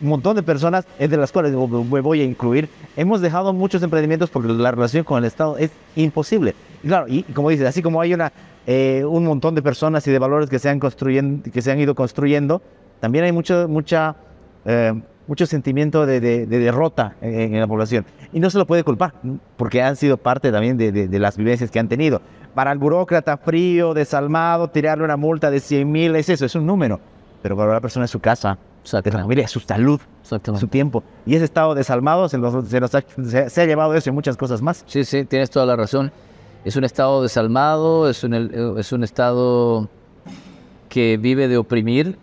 Un 0.00 0.08
montón 0.08 0.36
de 0.36 0.42
personas, 0.42 0.86
entre 0.98 1.18
las 1.18 1.32
cuales 1.32 1.52
me 1.52 2.00
voy 2.00 2.20
a 2.20 2.24
incluir, 2.24 2.68
hemos 2.96 3.22
dejado 3.22 3.54
muchos 3.54 3.82
emprendimientos 3.82 4.28
porque 4.28 4.52
la 4.52 4.70
relación 4.70 5.04
con 5.04 5.18
el 5.18 5.24
Estado 5.24 5.56
es 5.56 5.70
imposible. 5.94 6.54
Y 6.82 6.88
claro, 6.88 7.06
y 7.08 7.22
como 7.22 7.48
dices, 7.48 7.66
así 7.66 7.80
como 7.80 8.00
hay 8.00 8.12
una, 8.12 8.32
eh, 8.66 9.04
un 9.06 9.24
montón 9.24 9.54
de 9.54 9.62
personas 9.62 10.06
y 10.06 10.10
de 10.10 10.18
valores 10.18 10.50
que 10.50 10.58
se 10.58 10.68
han, 10.68 10.78
construyendo, 10.78 11.50
que 11.50 11.62
se 11.62 11.72
han 11.72 11.80
ido 11.80 11.94
construyendo, 11.94 12.60
también 13.00 13.24
hay 13.24 13.32
mucho, 13.32 13.66
mucha, 13.68 14.16
eh, 14.66 14.92
mucho 15.26 15.46
sentimiento 15.46 16.06
de, 16.06 16.20
derrota 16.46 17.16
en, 17.20 17.58
la 17.58 17.66
población. 17.66 18.04
Y 18.32 18.40
no 18.40 18.50
se 18.50 18.58
lo 18.58 18.66
puede 18.66 18.84
culpar, 18.84 19.14
porque 19.56 19.82
han 19.82 19.96
sido 19.96 20.16
parte 20.16 20.52
también 20.52 20.76
de, 20.76 20.92
de 20.92 21.18
las 21.18 21.36
vivencias 21.36 21.70
que 21.70 21.78
han 21.78 21.88
tenido. 21.88 22.20
Para 22.54 22.72
el 22.72 22.78
burócrata 22.78 23.36
frío, 23.36 23.92
desalmado, 23.92 24.68
tirarle 24.68 25.04
una 25.04 25.16
multa 25.16 25.50
de 25.50 25.60
100 25.60 25.90
mil, 25.90 26.16
es 26.16 26.28
eso, 26.28 26.46
es 26.46 26.54
un 26.54 26.66
número. 26.66 27.00
Pero 27.42 27.56
para 27.56 27.74
la 27.74 27.80
persona 27.80 28.06
es 28.06 28.10
su 28.10 28.20
casa, 28.20 28.58
su 28.82 29.00
familia, 29.02 29.48
su 29.48 29.60
salud, 29.60 30.00
su 30.22 30.68
tiempo. 30.68 31.02
Y 31.26 31.34
ese 31.34 31.44
estado 31.44 31.74
desalmado 31.74 32.28
se, 32.28 32.38
se, 32.38 33.60
ha, 33.60 33.66
llevado 33.66 33.94
eso 33.94 34.10
y 34.10 34.12
muchas 34.12 34.36
cosas 34.36 34.62
más. 34.62 34.84
Sí, 34.86 35.04
sí, 35.04 35.24
tienes 35.24 35.50
toda 35.50 35.66
la 35.66 35.76
razón. 35.76 36.12
Es 36.64 36.76
un 36.76 36.84
estado 36.84 37.22
desalmado, 37.22 38.08
es 38.08 38.24
un, 38.24 38.34
es 38.78 38.92
un 38.92 39.04
estado 39.04 39.88
que 40.88 41.16
vive 41.16 41.48
de 41.48 41.56
oprimir, 41.56 42.16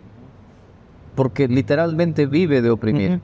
porque 1.14 1.48
literalmente 1.48 2.26
vive 2.26 2.62
de 2.62 2.70
oprimir. 2.70 3.20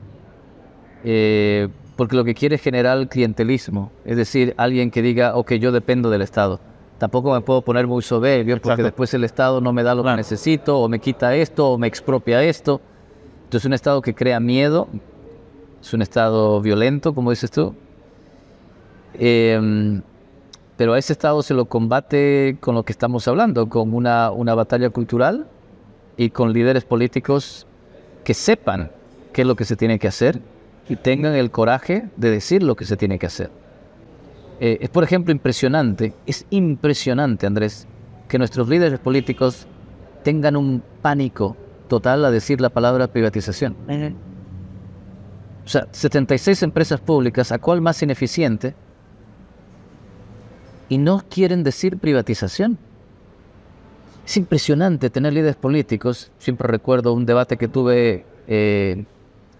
Eh, 1.03 1.67
porque 1.95 2.15
lo 2.15 2.23
que 2.23 2.33
quiere 2.33 2.55
es 2.55 2.61
generar 2.61 3.07
clientelismo, 3.07 3.91
es 4.05 4.17
decir, 4.17 4.53
alguien 4.57 4.91
que 4.91 5.01
diga, 5.01 5.35
ok, 5.35 5.53
yo 5.53 5.71
dependo 5.71 6.09
del 6.09 6.21
Estado 6.21 6.59
tampoco 7.01 7.33
me 7.33 7.41
puedo 7.41 7.63
poner 7.63 7.87
muy 7.87 8.03
soberbio 8.03 8.61
porque 8.61 8.83
después 8.83 9.11
el 9.15 9.23
Estado 9.23 9.59
no 9.59 9.73
me 9.73 9.81
da 9.81 9.95
lo 9.95 10.03
que 10.03 10.15
necesito 10.15 10.77
o 10.77 10.87
me 10.87 10.99
quita 10.99 11.35
esto 11.35 11.71
o 11.71 11.77
me 11.79 11.87
expropia 11.87 12.43
esto. 12.43 12.79
Entonces 13.45 13.63
es 13.63 13.65
un 13.65 13.73
Estado 13.73 14.03
que 14.03 14.13
crea 14.13 14.39
miedo, 14.39 14.87
es 15.81 15.91
un 15.95 16.03
Estado 16.03 16.61
violento, 16.61 17.15
como 17.15 17.31
dices 17.31 17.49
tú. 17.49 17.73
Em, 19.15 20.03
pero 20.77 20.93
a 20.93 20.99
ese 20.99 21.13
Estado 21.13 21.41
se 21.41 21.55
lo 21.55 21.65
combate 21.65 22.57
con 22.59 22.75
lo 22.75 22.83
que 22.83 22.91
estamos 22.91 23.27
hablando, 23.27 23.67
con 23.67 23.95
una, 23.95 24.29
una 24.29 24.53
batalla 24.53 24.91
cultural 24.91 25.47
y 26.17 26.29
con 26.29 26.53
líderes 26.53 26.85
políticos 26.85 27.65
que 28.23 28.33
sepan 28.33 28.91
qué 29.33 29.41
es 29.41 29.47
lo 29.47 29.55
que 29.55 29.65
se 29.65 29.75
tiene 29.75 29.99
que 29.99 30.07
hacer 30.07 30.41
y 30.89 30.95
tengan 30.95 31.33
el 31.35 31.51
coraje 31.51 32.09
de 32.17 32.31
decir 32.31 32.63
lo 32.63 32.75
que 32.75 32.85
se 32.85 32.97
tiene 32.97 33.17
que 33.19 33.27
hacer. 33.27 33.51
Eh, 34.59 34.77
es, 34.81 34.89
por 34.89 35.03
ejemplo, 35.03 35.31
impresionante, 35.31 36.13
es 36.25 36.45
impresionante, 36.49 37.47
Andrés, 37.47 37.87
que 38.27 38.37
nuestros 38.37 38.67
líderes 38.69 38.99
políticos 38.99 39.67
tengan 40.23 40.55
un 40.55 40.83
pánico 41.01 41.57
total 41.87 42.23
a 42.25 42.31
decir 42.31 42.61
la 42.61 42.69
palabra 42.69 43.07
privatización. 43.07 43.75
O 45.65 45.67
sea, 45.67 45.87
76 45.91 46.63
empresas 46.63 46.99
públicas, 46.99 47.51
¿a 47.51 47.59
cuál 47.59 47.81
más 47.81 48.01
ineficiente? 48.03 48.75
Y 50.89 50.97
no 50.97 51.23
quieren 51.29 51.63
decir 51.63 51.97
privatización. 51.97 52.77
Es 54.31 54.37
impresionante 54.37 55.09
tener 55.09 55.33
líderes 55.33 55.57
políticos. 55.57 56.31
Siempre 56.37 56.65
recuerdo 56.65 57.11
un 57.11 57.25
debate 57.25 57.57
que 57.57 57.67
tuve 57.67 58.23
eh, 58.47 59.03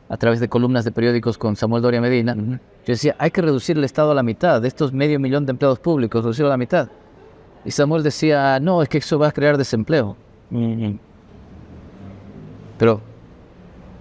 a 0.08 0.16
través 0.16 0.40
de 0.40 0.48
columnas 0.48 0.86
de 0.86 0.94
periódicos 0.94 1.38
con 1.38 1.58
Samuel 1.58 1.82
Doria 1.82 2.00
Medina, 2.00 2.34
yo 2.34 2.58
decía, 2.86 3.14
hay 3.20 3.32
que 3.32 3.42
reducir 3.42 3.78
el 3.78 3.84
Estado 3.84 4.12
a 4.12 4.16
la 4.16 4.24
mitad, 4.24 4.62
de 4.62 4.70
estos 4.70 4.94
medio 4.94 5.20
millón 5.20 5.46
de 5.46 5.52
empleados 5.52 5.80
públicos, 5.80 6.24
reducirlo 6.24 6.48
a 6.48 6.52
la 6.52 6.58
mitad. 6.58 6.88
Y 7.66 7.72
Samuel 7.72 8.02
decía, 8.02 8.62
no, 8.62 8.82
es 8.82 8.88
que 8.88 9.00
eso 9.00 9.20
va 9.20 9.28
a 9.28 9.34
crear 9.34 9.58
desempleo. 9.58 10.16
Pero, 12.78 13.02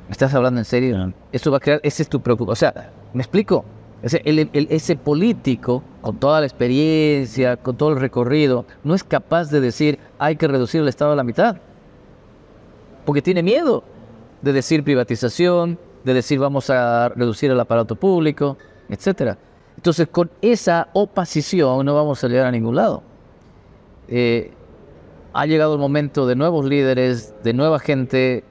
¿me 0.07 0.13
estás 0.13 0.33
hablando 0.35 0.61
en 0.61 0.65
serio? 0.65 1.13
Eso 1.33 1.51
va 1.51 1.57
a 1.57 1.61
crear, 1.61 1.81
ese 1.83 2.05
es 2.05 2.09
tu 2.09 2.21
preocupación. 2.21 2.53
O 2.53 2.73
sea, 2.73 2.93
¿me 3.13 3.23
explico? 3.23 3.65
Ese, 4.03 4.97
político, 4.97 5.83
con 6.01 6.17
toda 6.17 6.41
la 6.41 6.47
experiencia, 6.47 7.57
con 7.59 7.77
todo 7.77 7.91
el 7.91 8.01
recorrido, 8.01 8.65
no 8.83 8.95
es 8.95 9.05
capaz 9.05 9.51
de 9.51 9.61
decir, 9.61 9.99
hay 10.19 10.37
que 10.37 10.49
reducir 10.49 10.81
el 10.81 10.89
Estado 10.89 11.13
a 11.13 11.17
la 11.17 11.25
mitad. 11.25 11.57
Porque 13.05 13.21
tiene 13.21 13.43
miedo 13.43 13.85
de 14.41 14.53
decir 14.53 14.83
privatización, 14.85 15.79
de 16.05 16.15
decir 16.15 16.39
vamos 16.39 16.71
a 16.71 17.11
reducir 17.11 17.51
el 17.51 17.61
aparato 17.61 17.95
público, 17.95 18.57
etcétera. 18.89 19.37
Entonces, 19.77 20.09
con 20.09 20.31
esa 20.41 20.89
oposición 20.95 21.85
no 21.85 21.95
vamos 21.95 22.23
a 22.25 22.29
llegar 22.29 22.47
a 22.47 22.51
ningún 22.51 22.77
lado. 22.77 23.03
Eh, 24.09 24.53
ha 25.33 25.47
llegado 25.47 25.75
el 25.75 25.81
momento 25.81 26.27
de 26.27 26.37
nuevos 26.37 26.65
líderes, 26.65 27.35
de 27.43 27.53
nueva 27.53 27.79
gente, 27.79 28.45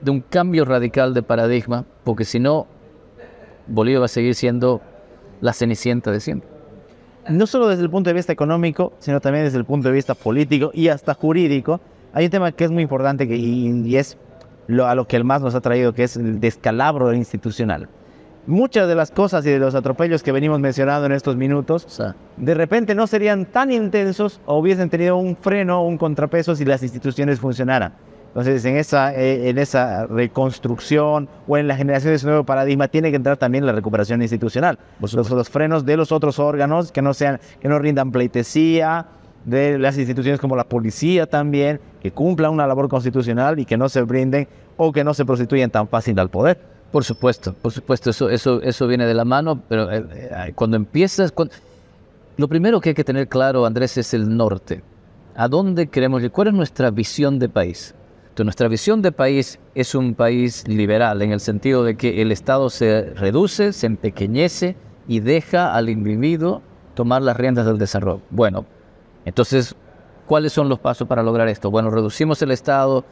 de 0.00 0.10
un 0.10 0.20
cambio 0.20 0.64
radical 0.64 1.12
de 1.12 1.22
paradigma, 1.22 1.84
porque 2.04 2.24
si 2.24 2.38
no, 2.38 2.66
Bolivia 3.66 3.98
va 4.00 4.06
a 4.06 4.08
seguir 4.08 4.34
siendo 4.34 4.80
la 5.40 5.52
cenicienta 5.52 6.10
de 6.10 6.20
siempre. 6.20 6.48
No 7.28 7.46
solo 7.46 7.68
desde 7.68 7.82
el 7.82 7.90
punto 7.90 8.10
de 8.10 8.14
vista 8.14 8.32
económico, 8.32 8.92
sino 8.98 9.20
también 9.20 9.44
desde 9.44 9.58
el 9.58 9.64
punto 9.64 9.88
de 9.88 9.94
vista 9.94 10.14
político 10.14 10.70
y 10.72 10.88
hasta 10.88 11.14
jurídico. 11.14 11.80
Hay 12.12 12.26
un 12.26 12.30
tema 12.30 12.52
que 12.52 12.64
es 12.64 12.70
muy 12.70 12.82
importante 12.82 13.26
que, 13.26 13.36
y 13.36 13.96
es 13.96 14.16
lo, 14.68 14.86
a 14.86 14.94
lo 14.94 15.06
que 15.06 15.16
el 15.16 15.24
más 15.24 15.42
nos 15.42 15.54
ha 15.54 15.60
traído, 15.60 15.92
que 15.92 16.04
es 16.04 16.16
el 16.16 16.40
descalabro 16.40 17.12
institucional. 17.12 17.88
Muchas 18.46 18.86
de 18.86 18.94
las 18.94 19.10
cosas 19.10 19.44
y 19.44 19.50
de 19.50 19.58
los 19.58 19.74
atropellos 19.74 20.22
que 20.22 20.30
venimos 20.30 20.60
mencionando 20.60 21.06
en 21.06 21.12
estos 21.12 21.36
minutos, 21.36 22.00
de 22.36 22.54
repente 22.54 22.94
no 22.94 23.08
serían 23.08 23.44
tan 23.46 23.72
intensos 23.72 24.40
o 24.46 24.58
hubiesen 24.58 24.88
tenido 24.88 25.16
un 25.16 25.36
freno 25.36 25.82
o 25.82 25.86
un 25.88 25.98
contrapeso 25.98 26.54
si 26.54 26.64
las 26.64 26.80
instituciones 26.84 27.40
funcionaran. 27.40 27.94
Entonces, 28.36 28.66
en 28.66 28.76
esa, 28.76 29.14
eh, 29.14 29.48
en 29.48 29.56
esa 29.56 30.06
reconstrucción 30.06 31.26
o 31.48 31.56
en 31.56 31.66
la 31.66 31.74
generación 31.74 32.10
de 32.10 32.16
ese 32.16 32.26
nuevo 32.26 32.44
paradigma 32.44 32.86
tiene 32.86 33.08
que 33.08 33.16
entrar 33.16 33.38
también 33.38 33.64
la 33.64 33.72
recuperación 33.72 34.20
institucional. 34.20 34.78
Los, 35.00 35.14
los, 35.14 35.48
frenos 35.48 35.86
de 35.86 35.96
los 35.96 36.12
otros 36.12 36.38
órganos 36.38 36.92
que 36.92 37.00
no, 37.00 37.14
sean, 37.14 37.40
que 37.62 37.68
no 37.68 37.78
rindan 37.78 38.12
pleitesía, 38.12 39.06
de 39.46 39.78
las 39.78 39.96
instituciones 39.96 40.38
como 40.38 40.54
la 40.54 40.64
policía 40.64 41.26
también, 41.26 41.80
que 42.02 42.10
cumplan 42.10 42.50
una 42.50 42.66
labor 42.66 42.90
constitucional 42.90 43.58
y 43.58 43.64
que 43.64 43.78
no 43.78 43.88
se 43.88 44.02
brinden 44.02 44.46
o 44.76 44.92
que 44.92 45.02
no 45.02 45.14
se 45.14 45.24
prostituyan 45.24 45.70
tan 45.70 45.88
fácil 45.88 46.18
al 46.18 46.28
poder. 46.28 46.60
Por 46.92 47.04
supuesto, 47.04 47.54
por 47.54 47.72
supuesto, 47.72 48.10
eso, 48.10 48.28
eso, 48.28 48.60
eso 48.60 48.86
viene 48.86 49.06
de 49.06 49.14
la 49.14 49.24
mano, 49.24 49.62
pero 49.66 49.90
eh, 49.90 50.04
eh, 50.12 50.52
cuando 50.54 50.76
empiezas, 50.76 51.32
lo 52.36 52.48
primero 52.48 52.82
que 52.82 52.90
hay 52.90 52.94
que 52.94 53.04
tener 53.04 53.28
claro, 53.28 53.64
Andrés, 53.64 53.96
es 53.96 54.12
el 54.12 54.36
norte. 54.36 54.82
¿A 55.34 55.48
dónde 55.48 55.86
queremos 55.86 56.22
ir? 56.22 56.30
¿Cuál 56.30 56.48
es 56.48 56.54
nuestra 56.54 56.90
visión 56.90 57.38
de 57.38 57.48
país? 57.48 57.94
Nuestra 58.44 58.68
visión 58.68 59.00
de 59.00 59.12
país 59.12 59.58
es 59.74 59.94
un 59.94 60.14
país 60.14 60.68
liberal, 60.68 61.22
en 61.22 61.32
el 61.32 61.40
sentido 61.40 61.84
de 61.84 61.96
que 61.96 62.20
el 62.20 62.32
Estado 62.32 62.68
se 62.68 63.14
reduce, 63.14 63.72
se 63.72 63.86
empequeñece 63.86 64.76
y 65.08 65.20
deja 65.20 65.74
al 65.74 65.88
individuo 65.88 66.60
tomar 66.94 67.22
las 67.22 67.36
riendas 67.36 67.64
del 67.64 67.78
desarrollo. 67.78 68.20
Bueno, 68.30 68.66
entonces, 69.24 69.74
¿cuáles 70.26 70.52
son 70.52 70.68
los 70.68 70.78
pasos 70.78 71.08
para 71.08 71.22
lograr 71.22 71.48
esto? 71.48 71.70
Bueno, 71.70 71.90
reducimos 71.90 72.42
el 72.42 72.50
Estado, 72.50 73.04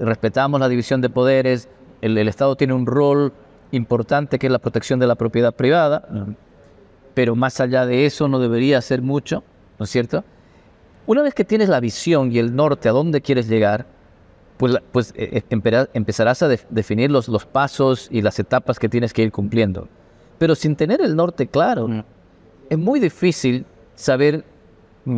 respetamos 0.00 0.58
la 0.58 0.68
división 0.68 1.00
de 1.00 1.10
poderes, 1.10 1.68
el, 2.00 2.18
Estado 2.18 2.56
tiene 2.56 2.74
un 2.74 2.86
rol 2.86 3.32
importante 3.70 4.38
que 4.38 4.46
es 4.46 4.52
la 4.52 4.58
protección 4.58 4.98
de 4.98 5.06
la 5.06 5.14
propiedad 5.14 5.54
privada, 5.54 6.08
pero 7.14 7.36
más 7.36 7.60
allá 7.60 7.86
de 7.86 8.06
eso 8.06 8.28
no 8.28 8.38
debería 8.38 8.78
hacer 8.78 9.00
mucho, 9.00 9.44
¿no 9.78 9.84
es 9.84 9.90
cierto? 9.90 10.24
Una 11.06 11.22
vez 11.22 11.34
que 11.34 11.44
tienes 11.44 11.68
la 11.68 11.78
visión 11.78 12.32
y 12.32 12.38
el 12.38 12.54
norte 12.54 12.88
a 12.88 12.92
dónde 12.92 13.20
quieres 13.20 13.48
llegar, 13.48 13.86
pues, 14.56 14.76
pues 14.92 15.12
eh, 15.16 15.42
eh, 15.50 15.86
empezarás 15.92 16.42
a 16.42 16.48
definir 16.48 17.10
los, 17.10 17.28
los 17.28 17.46
pasos 17.46 18.08
y 18.10 18.22
las 18.22 18.38
etapas 18.38 18.78
que 18.78 18.88
tienes 18.88 19.12
que 19.12 19.22
ir 19.22 19.32
cumpliendo. 19.32 19.88
Pero 20.38 20.54
sin 20.54 20.76
tener 20.76 21.00
el 21.00 21.16
norte 21.16 21.46
claro, 21.46 22.04
es 22.68 22.78
muy 22.78 23.00
difícil 23.00 23.64
saber 23.94 24.44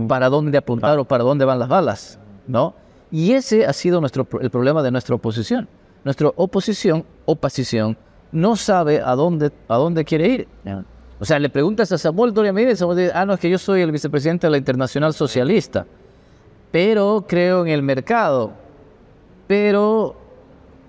para 0.06 0.28
dónde 0.28 0.58
apuntar 0.58 0.98
o 0.98 1.04
para 1.04 1.24
dónde 1.24 1.44
van 1.44 1.58
las 1.58 1.68
balas, 1.68 2.18
¿no? 2.46 2.74
Y 3.10 3.32
ese 3.32 3.66
ha 3.66 3.72
sido 3.72 4.00
nuestro, 4.00 4.26
el 4.40 4.50
problema 4.50 4.82
de 4.82 4.90
nuestra 4.90 5.14
oposición. 5.14 5.66
Nuestra 6.04 6.28
oposición, 6.36 7.04
oposición, 7.24 7.96
no 8.30 8.56
sabe 8.56 9.00
a 9.00 9.14
dónde, 9.14 9.50
a 9.66 9.76
dónde 9.76 10.04
quiere 10.04 10.28
ir. 10.28 10.48
O 11.18 11.24
sea, 11.24 11.38
le 11.38 11.48
preguntas 11.48 11.90
a 11.90 11.98
Samuel 11.98 12.32
Doria 12.32 12.52
Medina, 12.52 12.76
Samuel 12.76 12.98
dice, 12.98 13.12
ah, 13.14 13.26
no, 13.26 13.34
es 13.34 13.40
que 13.40 13.50
yo 13.50 13.58
soy 13.58 13.80
el 13.80 13.90
vicepresidente 13.90 14.46
de 14.46 14.52
la 14.52 14.58
Internacional 14.58 15.14
Socialista, 15.14 15.86
pero 16.70 17.24
creo 17.26 17.62
en 17.62 17.72
el 17.72 17.82
mercado, 17.82 18.52
pero, 19.48 20.14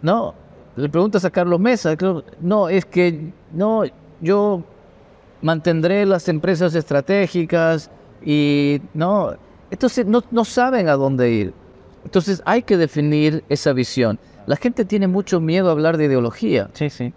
no, 0.04 0.36
le 0.76 0.90
preguntas 0.90 1.26
a 1.26 1.32
Carlos 1.32 1.60
Mesa, 1.60 1.96
no, 2.42 2.70
es 2.70 2.86
que, 2.86 3.32
no, 3.52 3.84
yo 4.22 4.64
mantendré 5.42 6.06
las 6.06 6.28
empresas 6.28 6.76
estratégicas 6.76 7.90
y, 8.24 8.82
no, 8.94 9.34
entonces 9.72 10.06
no, 10.06 10.24
no 10.30 10.46
saben 10.46 10.90
a 10.90 10.94
dónde 10.94 11.32
ir. 11.32 11.54
Entonces 12.04 12.42
hay 12.46 12.64
que 12.64 12.78
definir 12.78 13.44
esa 13.50 13.74
visión. 13.74 14.20
La 14.46 14.56
gente 14.56 14.86
tiene 14.86 15.08
mucho 15.08 15.40
miedo 15.40 15.70
a 15.70 15.72
hablar 15.72 15.98
de 15.98 16.06
ideología. 16.06 16.70
Sí, 16.74 16.90
sí. 16.90 17.14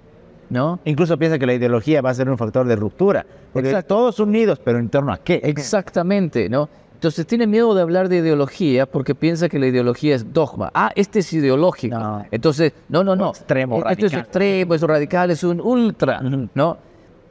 ¿No? 0.50 0.81
Incluso 0.85 1.18
piensa 1.18 1.38
que 1.38 1.46
la 1.46 1.55
ideología 1.55 2.02
va 2.02 2.11
a 2.11 2.14
ser 2.14 2.28
un 2.28 2.37
factor 2.37 2.66
de 2.66 2.76
ruptura. 2.76 3.24
Porque 3.52 3.83
todos 3.85 4.20
unidos, 4.20 4.61
pero 4.62 4.78
en 4.78 4.90
torno 4.90 5.12
a 5.12 5.18
qué. 5.18 5.40
Exactamente, 5.42 6.48
¿no? 6.48 6.68
Entonces 7.02 7.26
tiene 7.26 7.48
miedo 7.48 7.74
de 7.74 7.82
hablar 7.82 8.08
de 8.08 8.18
ideología 8.18 8.86
porque 8.86 9.16
piensa 9.16 9.48
que 9.48 9.58
la 9.58 9.66
ideología 9.66 10.14
es 10.14 10.32
dogma. 10.32 10.70
Ah, 10.72 10.92
este 10.94 11.18
es 11.18 11.32
ideológico. 11.32 12.24
Entonces, 12.30 12.74
no, 12.88 13.02
no, 13.02 13.16
no. 13.16 13.30
Extremo, 13.30 13.78
Esto 13.78 13.88
radical. 13.88 14.06
es 14.06 14.14
extremo, 14.14 14.74
es 14.74 14.82
radical, 14.82 15.30
es 15.32 15.42
un 15.42 15.60
ultra, 15.60 16.20
¿no? 16.20 16.78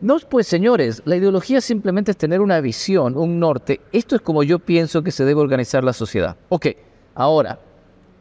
No, 0.02 0.18
pues 0.30 0.48
señores, 0.48 1.02
la 1.06 1.16
ideología 1.16 1.62
simplemente 1.62 2.12
es 2.12 2.18
tener 2.18 2.42
una 2.42 2.60
visión, 2.60 3.16
un 3.16 3.40
norte. 3.40 3.80
Esto 3.94 4.18
es 4.18 4.22
como 4.22 4.44
yo 4.44 4.60
pienso 4.60 5.04
que 5.04 5.12
se 5.12 5.24
debe 5.24 5.40
organizar 5.40 5.86
la 5.86 5.94
sociedad. 5.94 6.36
Ok, 6.50 6.68
ahora, 7.16 7.58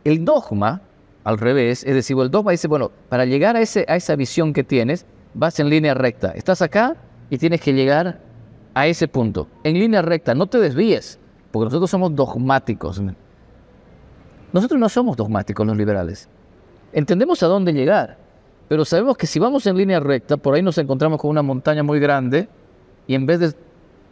el 0.04 0.24
dogma 0.24 0.82
al 1.24 1.36
revés, 1.36 1.82
es 1.82 1.96
decir, 1.96 2.16
el 2.20 2.30
dogma 2.30 2.52
dice, 2.52 2.68
bueno, 2.68 2.92
para 3.08 3.24
llegar 3.24 3.56
a, 3.56 3.60
ese, 3.60 3.84
a 3.88 3.96
esa 3.96 4.14
visión 4.14 4.52
que 4.52 4.62
tienes, 4.62 5.04
vas 5.34 5.58
en 5.58 5.68
línea 5.68 5.94
recta. 5.94 6.30
Estás 6.30 6.62
acá 6.62 6.94
y 7.28 7.38
tienes 7.38 7.60
que 7.60 7.72
llegar 7.72 8.20
a 8.72 8.86
ese 8.86 9.08
punto. 9.08 9.48
En 9.64 9.74
línea 9.74 10.00
recta, 10.00 10.32
no 10.32 10.46
te 10.46 10.58
desvíes, 10.58 11.18
porque 11.50 11.64
nosotros 11.64 11.90
somos 11.90 12.14
dogmáticos. 12.14 13.00
Nosotros 14.52 14.80
no 14.80 14.88
somos 14.88 15.16
dogmáticos 15.16 15.66
los 15.66 15.76
liberales. 15.76 16.28
Entendemos 16.92 17.42
a 17.42 17.46
dónde 17.46 17.72
llegar, 17.72 18.18
pero 18.68 18.84
sabemos 18.84 19.16
que 19.16 19.26
si 19.26 19.38
vamos 19.38 19.66
en 19.66 19.76
línea 19.76 20.00
recta, 20.00 20.36
por 20.36 20.54
ahí 20.54 20.62
nos 20.62 20.78
encontramos 20.78 21.20
con 21.20 21.30
una 21.30 21.42
montaña 21.42 21.82
muy 21.82 22.00
grande 22.00 22.48
y 23.06 23.14
en 23.14 23.26
vez 23.26 23.40
de 23.40 23.54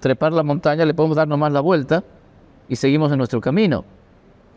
trepar 0.01 0.33
la 0.33 0.43
montaña 0.43 0.85
le 0.85 0.95
podemos 0.95 1.17
dar 1.17 1.27
nomás 1.27 1.53
la 1.53 1.61
vuelta 1.61 2.05
y 2.69 2.77
seguimos 2.77 3.11
en 3.13 3.19
nuestro 3.19 3.41
camino. 3.41 3.85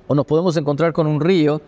O 0.08 0.16
nos 0.16 0.26
podemos 0.26 0.56
encontrar 0.58 0.94
con 0.94 1.08
un 1.08 1.20
río 1.20 1.62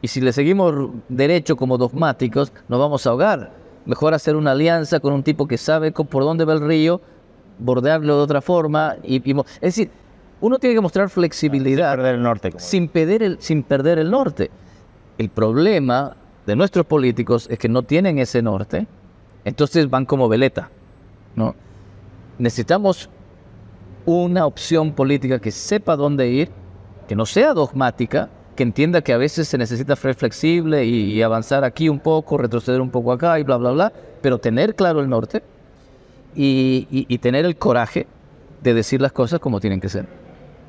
y 0.00 0.08
si 0.08 0.20
le 0.20 0.32
seguimos 0.32 0.90
derecho 1.08 1.56
como 1.56 1.78
dogmáticos, 1.78 2.52
nos 2.68 2.78
vamos 2.78 3.06
a 3.06 3.10
ahogar. 3.10 3.52
Mejor 3.86 4.14
hacer 4.14 4.36
una 4.36 4.52
alianza 4.52 5.00
con 5.00 5.12
un 5.12 5.22
tipo 5.22 5.48
que 5.48 5.58
sabe 5.58 5.90
por 5.90 6.22
dónde 6.22 6.44
va 6.44 6.52
el 6.52 6.60
río, 6.60 7.00
bordearlo 7.58 8.16
de 8.16 8.22
otra 8.22 8.40
forma. 8.40 8.96
Y, 9.02 9.16
es 9.30 9.60
decir, 9.60 9.90
uno 10.40 10.58
tiene 10.58 10.74
que 10.74 10.80
mostrar 10.80 11.08
flexibilidad. 11.10 11.92
Sin 11.92 11.98
perder 11.98 12.14
el 12.14 12.22
norte. 12.22 12.52
Sin 12.58 12.88
perder 12.88 13.22
el, 13.22 13.36
sin 13.40 13.62
perder 13.62 13.98
el 13.98 14.10
norte. 14.10 14.50
El 15.18 15.30
problema 15.30 16.16
de 16.46 16.56
nuestros 16.56 16.86
políticos 16.86 17.46
es 17.50 17.58
que 17.58 17.68
no 17.68 17.82
tienen 17.82 18.18
ese 18.18 18.40
norte, 18.40 18.86
entonces 19.44 19.90
van 19.90 20.06
como 20.06 20.28
veleta. 20.28 20.70
¿no? 21.36 21.54
Necesitamos 22.38 23.10
una 24.06 24.46
opción 24.46 24.92
política 24.92 25.38
que 25.38 25.50
sepa 25.50 25.96
dónde 25.96 26.28
ir, 26.28 26.48
que 27.06 27.14
no 27.14 27.26
sea 27.26 27.52
dogmática, 27.52 28.30
que 28.56 28.62
entienda 28.62 29.02
que 29.02 29.12
a 29.12 29.18
veces 29.18 29.46
se 29.46 29.58
necesita 29.58 29.94
ser 29.94 30.14
flexible 30.14 30.84
y, 30.84 31.20
avanzar 31.22 31.64
aquí 31.64 31.88
un 31.88 32.00
poco, 32.00 32.38
retroceder 32.38 32.80
un 32.80 32.90
poco 32.90 33.12
acá 33.12 33.38
y 33.38 33.42
bla, 33.42 33.56
bla, 33.56 33.70
bla, 33.70 33.92
pero 34.20 34.38
tener 34.38 34.74
claro 34.74 35.00
el 35.00 35.08
norte 35.08 35.42
y, 36.34 37.18
tener 37.18 37.44
el 37.44 37.56
coraje 37.56 38.06
de 38.62 38.74
decir 38.74 39.00
las 39.00 39.12
cosas 39.12 39.38
como 39.40 39.60
tienen 39.60 39.80
que 39.80 39.88
ser. 39.88 40.06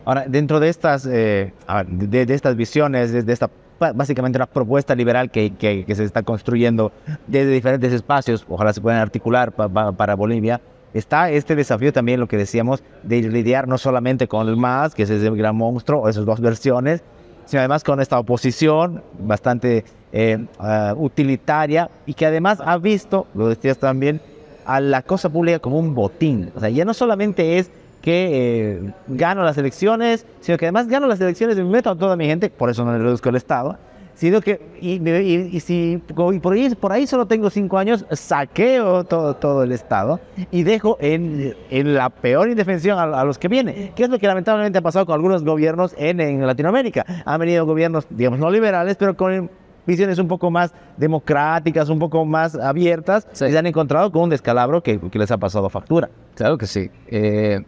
Ahora, 0.10 0.26
dentro 0.28 0.60
de 0.60 0.70
estas, 0.70 1.06
eh, 1.06 1.54
de, 1.88 2.34
estas 2.34 2.56
visiones, 2.56 3.12
de, 3.12 3.32
esta 3.32 3.48
básicamente 3.94 4.40
una 4.40 4.48
propuesta 4.48 4.96
liberal 4.96 5.30
que, 5.30 5.86
se 5.88 6.04
está 6.04 6.24
construyendo 6.24 6.92
desde 7.28 7.52
diferentes 7.52 7.94
espacios, 7.94 8.44
ojalá 8.50 8.74
se 8.74 8.82
puedan 8.82 9.00
articular 9.00 9.52
para 9.52 10.16
Bolivia, 10.16 10.62
está 10.96 11.30
este 11.30 11.56
desafío 11.56 11.94
también, 11.94 12.20
lo 12.20 12.28
que 12.28 12.38
decíamos, 12.38 12.84
de 13.04 13.22
lidiar 13.22 13.68
no 13.68 13.78
solamente 13.78 14.28
con 14.28 14.48
el 14.48 14.58
MAS, 14.58 14.96
que 14.96 15.04
es 15.04 15.12
ese 15.12 15.30
gran 15.30 15.56
monstruo, 15.56 16.10
esas 16.10 16.26
dos 16.26 16.42
versiones, 16.42 17.04
sino 17.46 17.60
además 17.60 17.84
con 17.84 18.02
esta 18.02 18.18
oposición 18.18 19.04
bastante 19.20 19.86
eh, 20.12 20.44
ah, 20.58 20.96
utilitaria 20.98 21.88
y 22.08 22.16
que 22.16 22.26
además 22.26 22.60
ha 22.66 22.80
visto, 22.80 23.28
lo 23.36 23.48
decías 23.48 23.78
también, 23.78 24.22
a 24.66 24.80
la 24.80 25.04
cosa 25.04 25.30
pública 25.30 25.60
como 25.60 25.78
un 25.78 25.94
botín. 25.94 26.52
O 26.56 26.60
sea, 26.60 26.70
ya 26.70 26.84
no 26.84 26.96
solamente 26.96 27.60
es 27.60 27.70
que 28.02 28.30
eh, 28.32 28.94
gano 29.08 29.44
las 29.44 29.58
elecciones, 29.58 30.26
sino 30.40 30.58
que 30.58 30.66
además 30.66 30.88
gano 30.88 31.08
las 31.08 31.20
elecciones 31.20 31.58
y 31.58 31.64
me 31.64 31.70
meto 31.70 31.90
a 31.90 31.96
toda 31.96 32.16
mi 32.16 32.26
gente, 32.26 32.50
por 32.50 32.70
eso 32.70 32.86
no 32.86 32.94
le 32.94 33.00
reduzco 33.00 33.30
el 33.30 33.36
Estado, 33.36 33.78
sino 34.20 34.42
que, 34.42 34.60
y, 34.82 35.60
si 35.62 36.02
por, 36.14 36.54
ahí, 36.54 36.76
por 36.76 36.92
ahí 36.92 37.08
solo 37.08 37.26
tengo 37.26 37.50
cinco 37.50 37.78
años, 37.78 38.06
saqueo 38.12 39.06
todo, 39.06 39.36
todo 39.36 39.64
el 39.64 39.72
Estado 39.72 40.20
y 40.52 40.64
dejo 40.64 40.98
en, 41.00 41.56
en 41.70 41.94
la 41.94 42.10
peor 42.10 42.50
indefensión 42.50 43.00
a, 43.00 43.24
los 43.24 43.38
que 43.38 43.48
vienen, 43.48 43.94
que 43.96 44.04
es 44.04 44.10
lo 44.10 44.20
que 44.20 44.28
lamentablemente 44.28 44.80
ha 44.80 44.82
pasado 44.82 45.06
con 45.06 45.16
algunos 45.16 45.46
gobiernos 45.46 45.96
en, 45.98 46.20
en 46.20 46.46
Latinoamérica. 46.46 47.06
Han 47.24 47.40
venido 47.40 47.66
gobiernos, 47.66 48.08
digamos, 48.10 48.40
no 48.40 48.52
liberales, 48.52 48.98
pero 48.98 49.16
con 49.16 49.50
visiones 49.86 50.20
un 50.20 50.28
poco 50.28 50.52
más 50.52 50.74
democráticas, 50.98 51.88
un 51.88 52.00
poco 52.00 52.26
más 52.26 52.56
abiertas, 52.56 53.26
y 53.32 53.36
se 53.38 53.58
han 53.58 53.68
encontrado 53.68 54.12
con 54.12 54.24
un 54.24 54.30
descalabro 54.30 54.84
que, 54.84 55.00
que 55.00 55.18
les 55.18 55.32
ha 55.32 55.38
pasado 55.38 55.70
factura. 55.70 56.10
Claro 56.36 56.58
que 56.58 56.68
sí. 56.68 56.92
Eh, 57.08 57.64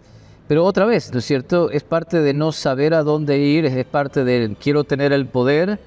pero 0.52 0.66
otra 0.66 0.84
vez, 0.84 1.14
¿no 1.14 1.20
es 1.20 1.24
cierto? 1.24 1.72
Es 1.72 1.84
parte 1.84 2.20
de 2.20 2.34
no 2.34 2.52
saber 2.52 2.94
a 2.94 3.04
dónde 3.04 3.38
ir, 3.38 3.66
es 3.66 3.86
parte 3.86 4.26
de 4.26 4.54
quiero 4.60 4.84
tener 4.84 5.14
el 5.14 5.26
poder 5.26 5.80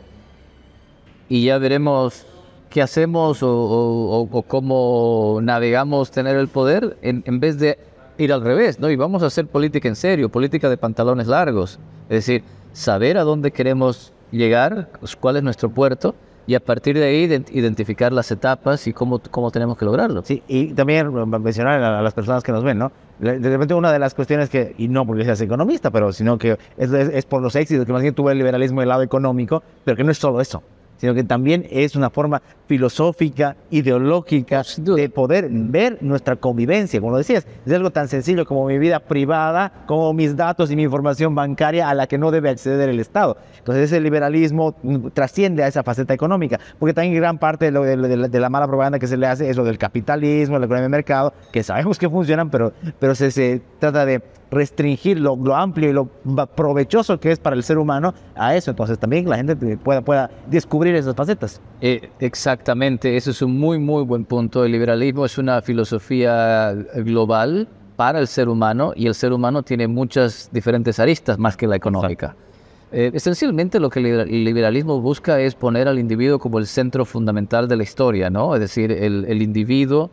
y 1.28 1.44
ya 1.44 1.58
veremos 1.58 2.24
qué 2.70 2.80
hacemos 2.80 3.40
o, 3.42 4.26
cómo 4.48 5.38
navegamos 5.42 6.10
tener 6.10 6.36
el 6.36 6.48
poder 6.48 6.96
en, 7.02 7.40
vez 7.40 7.58
de 7.58 7.78
ir 8.16 8.32
al 8.32 8.40
revés, 8.40 8.80
¿no? 8.80 8.88
Y 8.88 8.96
vamos 8.96 9.22
a 9.22 9.26
hacer 9.26 9.46
política 9.48 9.86
en 9.86 9.96
serio, 9.96 10.30
política 10.30 10.70
de 10.70 10.78
pantalones 10.78 11.26
largos. 11.26 11.78
Es 12.04 12.26
decir, 12.26 12.42
saber 12.72 13.18
a 13.18 13.22
dónde 13.24 13.50
queremos 13.50 14.14
llegar, 14.30 14.88
cuál 15.20 15.36
es 15.36 15.42
nuestro 15.42 15.68
puerto, 15.68 16.14
y 16.46 16.54
a 16.54 16.60
partir 16.60 16.98
de 16.98 17.04
ahí 17.04 17.44
identificar 17.52 18.12
las 18.12 18.30
etapas 18.30 18.86
y 18.86 18.92
cómo, 18.92 19.20
cómo 19.30 19.50
tenemos 19.50 19.78
que 19.78 19.84
lograrlo. 19.84 20.22
Sí, 20.24 20.42
y 20.48 20.72
también 20.72 21.12
mencionar 21.42 21.82
a 21.82 22.02
las 22.02 22.14
personas 22.14 22.42
que 22.42 22.52
nos 22.52 22.64
ven, 22.64 22.78
¿no? 22.78 22.92
De 23.18 23.38
repente 23.38 23.74
una 23.74 23.92
de 23.92 23.98
las 23.98 24.14
cuestiones 24.14 24.50
que, 24.50 24.74
y 24.76 24.88
no 24.88 25.06
porque 25.06 25.24
seas 25.24 25.40
economista, 25.40 25.90
pero 25.90 26.12
sino 26.12 26.36
que 26.36 26.58
es, 26.76 26.92
es 26.92 27.24
por 27.24 27.40
los 27.42 27.54
éxitos 27.54 27.86
que 27.86 27.92
más 27.92 28.02
bien 28.02 28.14
tuvo 28.14 28.30
el 28.30 28.38
liberalismo 28.38 28.80
del 28.80 28.88
lado 28.88 29.02
económico, 29.02 29.62
pero 29.84 29.96
que 29.96 30.04
no 30.04 30.10
es 30.10 30.18
solo 30.18 30.40
eso 30.40 30.62
sino 31.04 31.12
que 31.12 31.22
también 31.22 31.66
es 31.70 31.96
una 31.96 32.08
forma 32.08 32.40
filosófica, 32.66 33.56
ideológica 33.68 34.62
de 34.78 35.10
poder 35.10 35.50
ver 35.50 35.98
nuestra 36.00 36.34
convivencia. 36.34 36.98
Como 36.98 37.12
lo 37.12 37.18
decías, 37.18 37.46
es 37.66 37.72
algo 37.74 37.90
tan 37.90 38.08
sencillo 38.08 38.46
como 38.46 38.64
mi 38.64 38.78
vida 38.78 39.00
privada, 39.00 39.70
como 39.84 40.14
mis 40.14 40.34
datos 40.34 40.70
y 40.70 40.76
mi 40.76 40.84
información 40.84 41.34
bancaria 41.34 41.90
a 41.90 41.94
la 41.94 42.06
que 42.06 42.16
no 42.16 42.30
debe 42.30 42.48
acceder 42.48 42.88
el 42.88 43.00
Estado. 43.00 43.36
Entonces 43.58 43.92
ese 43.92 44.00
liberalismo 44.00 44.74
trasciende 45.12 45.62
a 45.62 45.68
esa 45.68 45.82
faceta 45.82 46.14
económica, 46.14 46.58
porque 46.78 46.94
también 46.94 47.16
gran 47.16 47.36
parte 47.36 47.70
de, 47.70 48.40
la, 48.40 48.48
mala 48.48 48.66
propaganda 48.66 48.98
que 48.98 49.06
se 49.06 49.18
le 49.18 49.26
hace 49.26 49.50
es 49.50 49.58
lo 49.58 49.64
del 49.64 49.76
capitalismo, 49.76 50.58
la 50.58 50.64
economía 50.64 50.84
de 50.84 50.88
mercado, 50.88 51.34
que 51.52 51.62
sabemos 51.62 51.98
que 51.98 52.08
funcionan, 52.08 52.48
pero, 52.48 52.72
pero 52.98 53.14
se, 53.14 53.30
se 53.30 53.60
trata 53.78 54.06
de 54.06 54.22
restringir 54.50 55.18
lo, 55.20 55.36
amplio 55.54 55.90
y 55.90 55.92
lo 55.92 56.06
provechoso 56.46 57.18
que 57.18 57.32
es 57.32 57.38
para 57.38 57.56
el 57.56 57.62
ser 57.62 57.78
humano 57.78 58.14
a 58.34 58.54
eso. 58.54 58.70
Entonces 58.70 58.98
también 58.98 59.28
la 59.28 59.36
gente 59.36 59.56
pueda, 59.76 60.00
pueda 60.02 60.30
descubrir 60.46 60.94
esas 60.94 61.14
facetas. 61.14 61.60
Eh, 61.80 62.10
exactamente, 62.20 63.16
eso 63.16 63.30
es 63.30 63.42
un 63.42 63.58
muy, 63.58 63.78
muy 63.78 64.04
buen 64.04 64.24
punto. 64.24 64.64
El 64.64 64.72
liberalismo 64.72 65.24
es 65.24 65.38
una 65.38 65.60
filosofía 65.62 66.72
global 66.96 67.68
para 67.96 68.18
el 68.18 68.26
ser 68.26 68.48
humano 68.48 68.92
y 68.96 69.06
el 69.06 69.14
ser 69.14 69.32
humano 69.32 69.62
tiene 69.62 69.88
muchas 69.88 70.48
diferentes 70.52 70.98
aristas 70.98 71.38
más 71.38 71.56
que 71.56 71.66
la 71.66 71.76
económica. 71.76 72.34
Eh, 72.92 73.10
esencialmente 73.12 73.80
lo 73.80 73.90
que 73.90 73.98
el 73.98 74.44
liberalismo 74.44 75.00
busca 75.00 75.40
es 75.40 75.54
poner 75.56 75.88
al 75.88 75.98
individuo 75.98 76.38
como 76.38 76.58
el 76.58 76.66
centro 76.66 77.04
fundamental 77.04 77.66
de 77.66 77.76
la 77.76 77.82
historia, 77.82 78.30
¿no? 78.30 78.54
Es 78.54 78.60
decir, 78.60 78.92
el, 78.92 79.24
el 79.26 79.42
individuo 79.42 80.10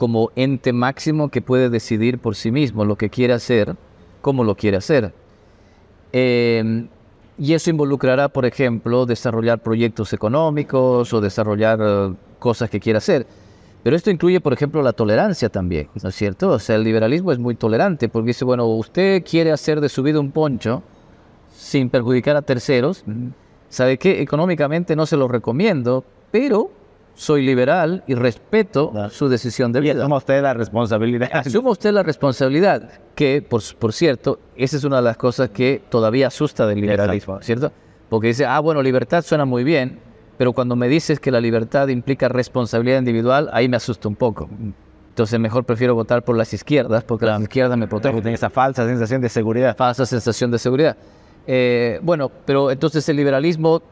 como 0.00 0.30
ente 0.34 0.72
máximo 0.72 1.28
que 1.28 1.42
puede 1.42 1.68
decidir 1.68 2.18
por 2.18 2.34
sí 2.34 2.50
mismo 2.50 2.86
lo 2.86 2.96
que 2.96 3.10
quiere 3.10 3.34
hacer, 3.34 3.76
cómo 4.22 4.44
lo 4.44 4.54
quiere 4.54 4.78
hacer. 4.78 5.12
Em, 6.10 6.88
y 7.36 7.52
eso 7.52 7.68
involucrará, 7.68 8.30
por 8.30 8.46
ejemplo, 8.46 9.04
desarrollar 9.04 9.58
proyectos 9.58 10.14
económicos 10.14 11.12
o 11.12 11.20
desarrollar 11.20 11.80
eh, 11.82 12.14
cosas 12.38 12.70
que 12.70 12.80
quiera 12.80 12.96
hacer. 12.96 13.26
Pero 13.82 13.94
esto 13.94 14.10
incluye, 14.10 14.40
por 14.40 14.54
ejemplo, 14.54 14.80
la 14.80 14.94
tolerancia 14.94 15.50
también, 15.50 15.90
¿no 16.02 16.08
es 16.08 16.14
cierto? 16.14 16.48
O 16.48 16.58
sea, 16.58 16.76
el 16.76 16.84
liberalismo 16.84 17.30
es 17.30 17.38
muy 17.38 17.54
tolerante 17.54 18.08
porque 18.08 18.28
dice, 18.28 18.46
bueno, 18.46 18.64
usted 18.68 19.22
quiere 19.22 19.52
hacer 19.52 19.82
de 19.82 19.90
su 19.90 20.02
vida 20.02 20.18
un 20.18 20.30
poncho 20.30 20.82
sin 21.54 21.90
perjudicar 21.90 22.36
a 22.36 22.40
terceros, 22.40 23.04
¿sabe 23.68 23.98
qué? 23.98 24.22
Económicamente 24.22 24.96
no 24.96 25.04
se 25.04 25.18
lo 25.18 25.28
recomiendo, 25.28 26.04
pero 26.30 26.70
soy 27.14 27.44
liberal 27.44 28.02
y 28.06 28.14
respeto 28.14 28.92
su 29.10 29.28
decisión 29.28 29.72
de 29.72 29.80
Y 29.80 29.82
vida. 29.82 30.00
asuma 30.00 30.16
usted 30.16 30.42
la 30.42 30.54
responsabilidad. 30.54 31.28
Asuma 31.32 31.70
usted 31.70 31.92
la 31.92 32.02
responsabilidad, 32.02 32.90
que 33.14 33.42
por, 33.46 33.62
por 33.78 33.92
cierto, 33.92 34.38
esa 34.56 34.76
es 34.76 34.84
una 34.84 34.96
de 34.96 35.02
las 35.02 35.16
cosas 35.16 35.50
que 35.50 35.82
todavía 35.90 36.28
asusta 36.28 36.66
del 36.66 36.80
liberalismo, 36.80 37.40
¿cierto? 37.42 37.72
Porque 38.08 38.28
dice, 38.28 38.46
ah, 38.46 38.58
bueno, 38.60 38.82
libertad 38.82 39.22
suena 39.22 39.44
muy 39.44 39.64
bien, 39.64 39.98
pero 40.38 40.52
cuando 40.52 40.74
me 40.76 40.88
dices 40.88 41.20
que 41.20 41.30
la 41.30 41.40
libertad 41.40 41.88
implica 41.88 42.28
responsabilidad 42.28 42.98
individual, 42.98 43.50
ahí 43.52 43.68
me 43.68 43.76
asusta 43.76 44.08
un 44.08 44.16
poco. 44.16 44.48
Entonces 45.10 45.38
mejor 45.38 45.64
prefiero 45.64 45.94
votar 45.94 46.24
por 46.24 46.36
las 46.36 46.54
izquierdas, 46.54 47.04
porque 47.04 47.26
las 47.26 47.40
izquierdas 47.42 47.76
me 47.76 47.86
protegen. 47.86 48.22
Tiene 48.22 48.34
esa 48.34 48.48
falsa 48.48 48.86
sensación 48.86 49.20
de 49.20 49.28
seguridad. 49.28 49.76
Falsa 49.76 50.06
sensación 50.06 50.50
de 50.50 50.58
seguridad. 50.58 50.96
Eh, 51.46 52.00
bueno, 52.02 52.30
pero 52.46 52.70
entonces 52.70 53.06
el 53.08 53.16
liberalismo 53.16 53.82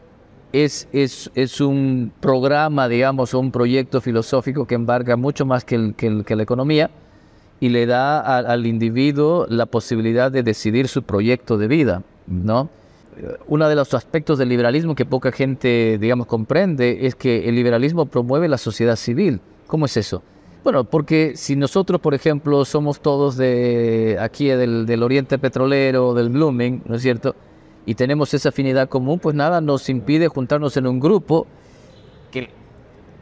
es, 0.52 0.88
es, 0.92 1.30
es 1.34 1.60
un 1.60 2.12
programa, 2.20 2.88
digamos, 2.88 3.34
un 3.34 3.50
proyecto 3.50 4.00
filosófico 4.00 4.66
que 4.66 4.74
embarga 4.74 5.16
mucho 5.16 5.44
más 5.46 5.64
que, 5.64 5.74
el- 5.76 5.94
que 6.24 6.36
la 6.36 6.42
economía 6.42 6.90
y 7.60 7.70
le 7.70 7.86
da 7.86 8.20
al 8.38 8.66
individuo 8.66 9.46
la 9.48 9.66
posibilidad 9.66 10.30
de 10.30 10.42
decidir 10.42 10.88
su 10.88 11.02
proyecto 11.02 11.58
de 11.58 11.68
vida, 11.68 12.02
¿no? 12.26 12.68
Uno 13.48 13.68
de 13.68 13.74
los 13.74 13.94
aspectos 13.94 14.38
del 14.38 14.48
liberalismo 14.48 14.94
que 14.94 15.04
poca 15.04 15.32
gente, 15.32 15.98
digamos, 16.00 16.28
comprende 16.28 17.04
es 17.06 17.16
que 17.16 17.48
el 17.48 17.56
liberalismo 17.56 18.06
promueve 18.06 18.46
la 18.46 18.58
sociedad 18.58 18.94
civil. 18.94 19.40
¿Cómo 19.66 19.86
es 19.86 19.96
eso? 19.96 20.22
Bueno, 20.62 20.84
porque 20.84 21.32
si 21.34 21.56
nosotros, 21.56 22.00
por 22.00 22.14
ejemplo, 22.14 22.64
somos 22.64 23.00
todos 23.00 23.36
de 23.36 24.16
aquí 24.20 24.46
del, 24.46 24.86
del 24.86 25.02
Oriente 25.02 25.36
Petrolero, 25.38 26.14
del 26.14 26.28
Blooming, 26.28 26.82
¿no 26.86 26.94
es 26.94 27.02
cierto? 27.02 27.34
Y 27.88 27.94
tenemos 27.94 28.34
esa 28.34 28.50
afinidad 28.50 28.86
común, 28.90 29.18
pues 29.18 29.34
nada 29.34 29.62
nos 29.62 29.88
impide 29.88 30.28
juntarnos 30.28 30.76
en 30.76 30.86
un 30.86 31.00
grupo 31.00 31.46
que 32.30 32.50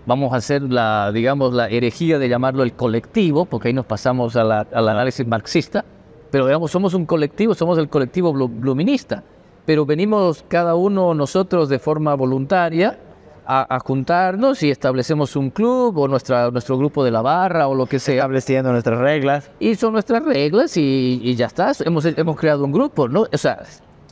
vamos 0.07 0.33
a 0.33 0.39
hacer 0.39 0.61
la, 0.63 1.13
digamos, 1.13 1.55
la 1.55 1.69
herejía 1.69 2.19
de 2.19 2.29
llamarlo 2.29 2.65
el 2.65 2.73
colectivo, 2.73 3.45
porque 3.45 3.69
ahí 3.69 3.75
nos 3.75 3.87
pasamos 3.87 4.35
a 4.35 4.43
la- 4.43 4.67
al 4.73 4.89
análisis 4.89 5.25
marxista, 5.25 5.85
pero 6.33 6.47
digamos, 6.47 6.73
somos 6.73 6.95
un 6.95 7.07
colectivo, 7.07 7.55
somos 7.55 7.79
el 7.79 7.89
colectivo 7.89 8.33
blu- 8.35 8.51
bluminista, 8.51 9.23
pero 9.65 9.87
venimos 9.87 10.45
cada 10.49 10.75
uno 10.75 11.15
nosotros 11.15 11.69
de 11.69 11.79
forma 11.79 12.13
voluntaria 12.17 12.99
a, 13.47 13.73
a 13.77 13.79
juntarnos 13.79 14.65
y 14.65 14.71
establecemos 14.73 15.37
un 15.37 15.51
club 15.51 15.97
o 15.97 16.09
nuestra, 16.09 16.51
nuestro 16.51 16.77
grupo 16.77 17.05
de 17.05 17.13
la 17.13 17.23
barra 17.23 17.69
o 17.69 17.75
lo 17.77 17.87
que 17.87 18.01
sea. 18.01 18.17
Estableciendo 18.17 18.73
nuestras 18.73 18.99
reglas. 18.99 19.49
Y 19.61 19.77
son 19.77 19.93
nuestras 19.93 20.25
reglas 20.25 20.77
y, 20.77 21.21
y 21.23 21.37
ya 21.37 21.47
está, 21.47 21.71
hemos, 21.85 22.05
hemos 22.05 22.37
creado 22.37 22.65
un 22.65 22.73
grupo, 22.73 23.07
¿no? 23.09 23.27
O 23.33 23.39
sea, 23.39 23.63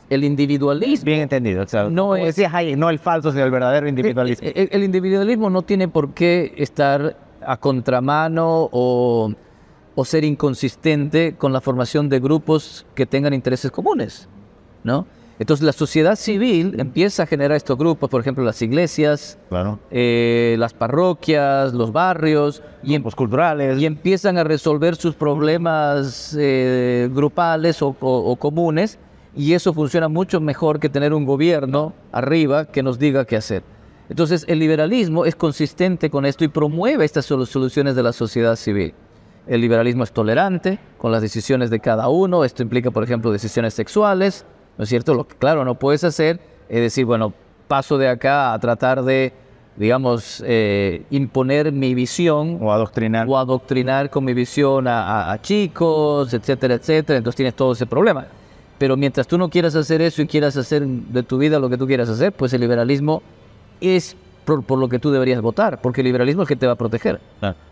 el 0.09 0.23
individualismo... 0.23 1.05
Bien 1.05 1.21
entendido. 1.21 1.63
o 1.63 1.67
sea, 1.67 1.83
No 1.89 2.03
como 2.03 2.15
es- 2.17 2.35
decía 2.35 2.49
Hayek, 2.53 2.77
no 2.77 2.89
el 2.89 2.99
falso, 2.99 3.31
sino 3.31 3.43
el 3.43 3.51
verdadero 3.51 3.87
individualismo. 3.87 4.47
El, 4.47 4.53
el- 4.55 4.69
el 4.71 4.83
individualismo 4.83 5.49
no 5.49 5.61
tiene 5.63 5.87
por 5.87 6.13
qué 6.13 6.53
estar 6.57 7.17
a 7.45 7.57
contramano 7.57 8.69
o, 8.71 9.31
o 9.95 10.05
ser 10.05 10.23
inconsistente 10.23 11.35
con 11.37 11.53
la 11.53 11.61
formación 11.61 12.09
de 12.09 12.19
grupos 12.19 12.85
que 12.95 13.05
tengan 13.05 13.33
intereses 13.33 13.71
comunes, 13.71 14.27
¿no? 14.83 15.05
Entonces 15.37 15.65
la 15.65 15.73
sociedad 15.73 16.15
civil 16.15 16.75
empieza 16.79 17.23
a 17.23 17.25
generar 17.25 17.57
estos 17.57 17.77
grupos, 17.77 18.09
por 18.09 18.21
ejemplo 18.21 18.41
las 18.45 18.61
iglesias, 18.61 19.37
Claro. 19.49 19.79
eh, 19.91 20.55
las 20.59 20.73
parroquias, 20.73 21.73
los 21.73 21.91
barrios, 21.91 22.63
y, 22.83 22.93
em- 22.95 23.01
Grupos 23.01 23.15
culturales. 23.15 23.77
y 23.77 23.85
empiezan 23.85 24.37
a 24.37 24.45
resolver 24.45 24.95
sus 24.95 25.13
problemas 25.15 26.35
eh, 26.39 27.09
grupales 27.13 27.81
o, 27.81 27.87
o- 27.99 28.31
o 28.31 28.35
comunes 28.37 28.97
y 29.35 29.53
eso 29.53 29.73
funciona 29.73 30.07
mucho 30.07 30.39
mejor 30.39 30.79
que 30.79 30.89
tener 30.89 31.13
un 31.13 31.25
gobierno 31.25 31.93
arriba 32.11 32.65
que 32.65 32.83
nos 32.83 32.97
diga 32.99 33.25
qué 33.25 33.35
hacer. 33.35 33.63
Entonces 34.09 34.45
el 34.47 34.59
liberalismo 34.59 35.25
es 35.25 35.35
consistente 35.35 36.09
con 36.09 36.25
esto 36.25 36.43
y 36.43 36.47
promueve 36.47 37.05
estas 37.05 37.29
solu- 37.29 37.45
soluciones 37.45 37.95
de 37.95 38.03
la 38.03 38.13
sociedad 38.13 38.55
civil. 38.55 38.93
El 39.47 39.61
liberalismo 39.61 40.03
es 40.03 40.11
tolerante 40.11 40.79
con 40.97 41.11
las 41.11 41.21
decisiones 41.21 41.69
de 41.69 41.79
cada 41.79 42.07
uno, 42.09 42.43
esto 42.43 42.63
implica 42.63 42.91
por 42.91 43.03
ejemplo 43.03 43.31
decisiones 43.31 43.73
sexuales, 43.73 44.45
¿no 44.77 44.83
es 44.83 44.89
cierto? 44.89 45.13
Lo 45.13 45.27
que 45.27 45.35
claro 45.35 45.65
no 45.65 45.75
puedes 45.75 46.03
hacer 46.03 46.39
es 46.69 46.79
decir, 46.81 47.05
bueno, 47.05 47.33
paso 47.67 47.97
de 47.97 48.07
acá 48.09 48.53
a 48.53 48.59
tratar 48.59 49.03
de, 49.03 49.33
digamos, 49.75 50.43
eh, 50.45 51.03
imponer 51.09 51.71
mi 51.71 51.93
visión 51.95 52.57
o 52.61 52.71
adoctrinar. 52.71 53.25
o 53.27 53.37
adoctrinar 53.37 54.09
con 54.09 54.23
mi 54.23 54.33
visión 54.33 54.87
a, 54.87 55.03
a- 55.29 55.31
a 55.33 55.41
chicos, 55.41 56.33
etcétera, 56.33 56.75
etcétera. 56.75 57.17
Entonces 57.17 57.35
tienes 57.37 57.55
todo 57.55 57.73
ese 57.73 57.85
problema. 57.85 58.25
Pero 58.77 58.97
mientras 58.97 59.27
tú 59.27 59.37
no 59.37 59.49
quieras 59.49 59.75
hacer 59.75 60.01
eso 60.01 60.21
y 60.21 60.27
quieras 60.27 60.57
hacer 60.57 60.85
de 60.85 61.23
tu 61.23 61.37
vida 61.37 61.59
lo 61.59 61.69
que 61.69 61.77
tú 61.77 61.87
quieras 61.87 62.09
hacer, 62.09 62.33
pues 62.33 62.53
el 62.53 62.61
liberalismo 62.61 63.21
es 63.79 64.17
por, 64.43 64.63
por 64.63 64.79
lo 64.79 64.89
que 64.89 64.99
tú 64.99 65.11
deberías 65.11 65.41
votar, 65.41 65.81
porque 65.81 66.01
el 66.01 66.05
liberalismo 66.05 66.43
es 66.43 66.49
el 66.49 66.55
que 66.55 66.59
te 66.59 66.67
va 66.67 66.73
a 66.73 66.77
proteger. 66.77 67.19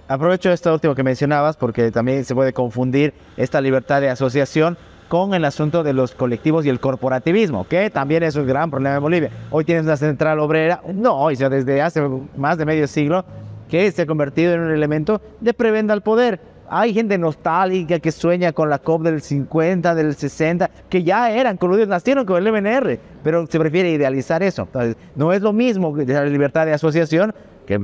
Aprovecho 0.07 0.51
esto 0.51 0.73
último 0.73 0.95
que 0.95 1.03
mencionabas 1.03 1.55
porque 1.57 1.91
también 1.91 2.25
se 2.25 2.33
puede 2.33 2.53
confundir 2.53 3.13
esta 3.37 3.61
libertad 3.61 4.01
de 4.01 4.09
asociación 4.09 4.77
con 5.07 5.33
el 5.33 5.45
asunto 5.45 5.83
de 5.83 5.93
los 5.93 6.15
colectivos 6.15 6.65
y 6.65 6.69
el 6.69 6.79
corporativismo, 6.79 7.67
que 7.67 7.89
también 7.89 8.23
es 8.23 8.35
un 8.35 8.47
gran 8.47 8.71
problema 8.71 8.95
en 8.95 9.01
Bolivia. 9.01 9.31
Hoy 9.51 9.63
tienes 9.63 9.83
una 9.83 9.97
central 9.97 10.39
obrera, 10.39 10.81
no 10.91 11.15
hoy, 11.15 11.35
sino 11.35 11.49
desde 11.49 11.81
hace 11.81 12.01
más 12.35 12.57
de 12.57 12.65
medio 12.65 12.87
siglo, 12.87 13.23
que 13.69 13.91
se 13.91 14.03
ha 14.03 14.05
convertido 14.05 14.53
en 14.53 14.61
un 14.61 14.71
elemento 14.71 15.21
de 15.39 15.53
prebenda 15.53 15.93
al 15.93 16.01
poder. 16.01 16.39
Hay 16.75 16.91
gente 16.91 17.19
nostálgica 17.19 17.99
que 17.99 18.11
sueña 18.11 18.51
con 18.51 18.67
la 18.67 18.79
COP 18.79 19.03
del 19.03 19.21
50, 19.21 19.93
del 19.93 20.15
60, 20.15 20.71
que 20.89 21.03
ya 21.03 21.29
eran 21.29 21.55
coludidos, 21.57 21.87
nacieron 21.87 22.25
con 22.25 22.37
el 22.37 22.51
MNR, 22.51 22.97
pero 23.23 23.45
se 23.45 23.59
prefiere 23.59 23.91
idealizar 23.91 24.41
eso. 24.41 24.63
Entonces, 24.63 24.95
no 25.15 25.31
es 25.33 25.43
lo 25.43 25.53
mismo 25.53 25.95
la 25.95 26.25
libertad 26.25 26.65
de 26.65 26.73
asociación, 26.73 27.31
que 27.67 27.79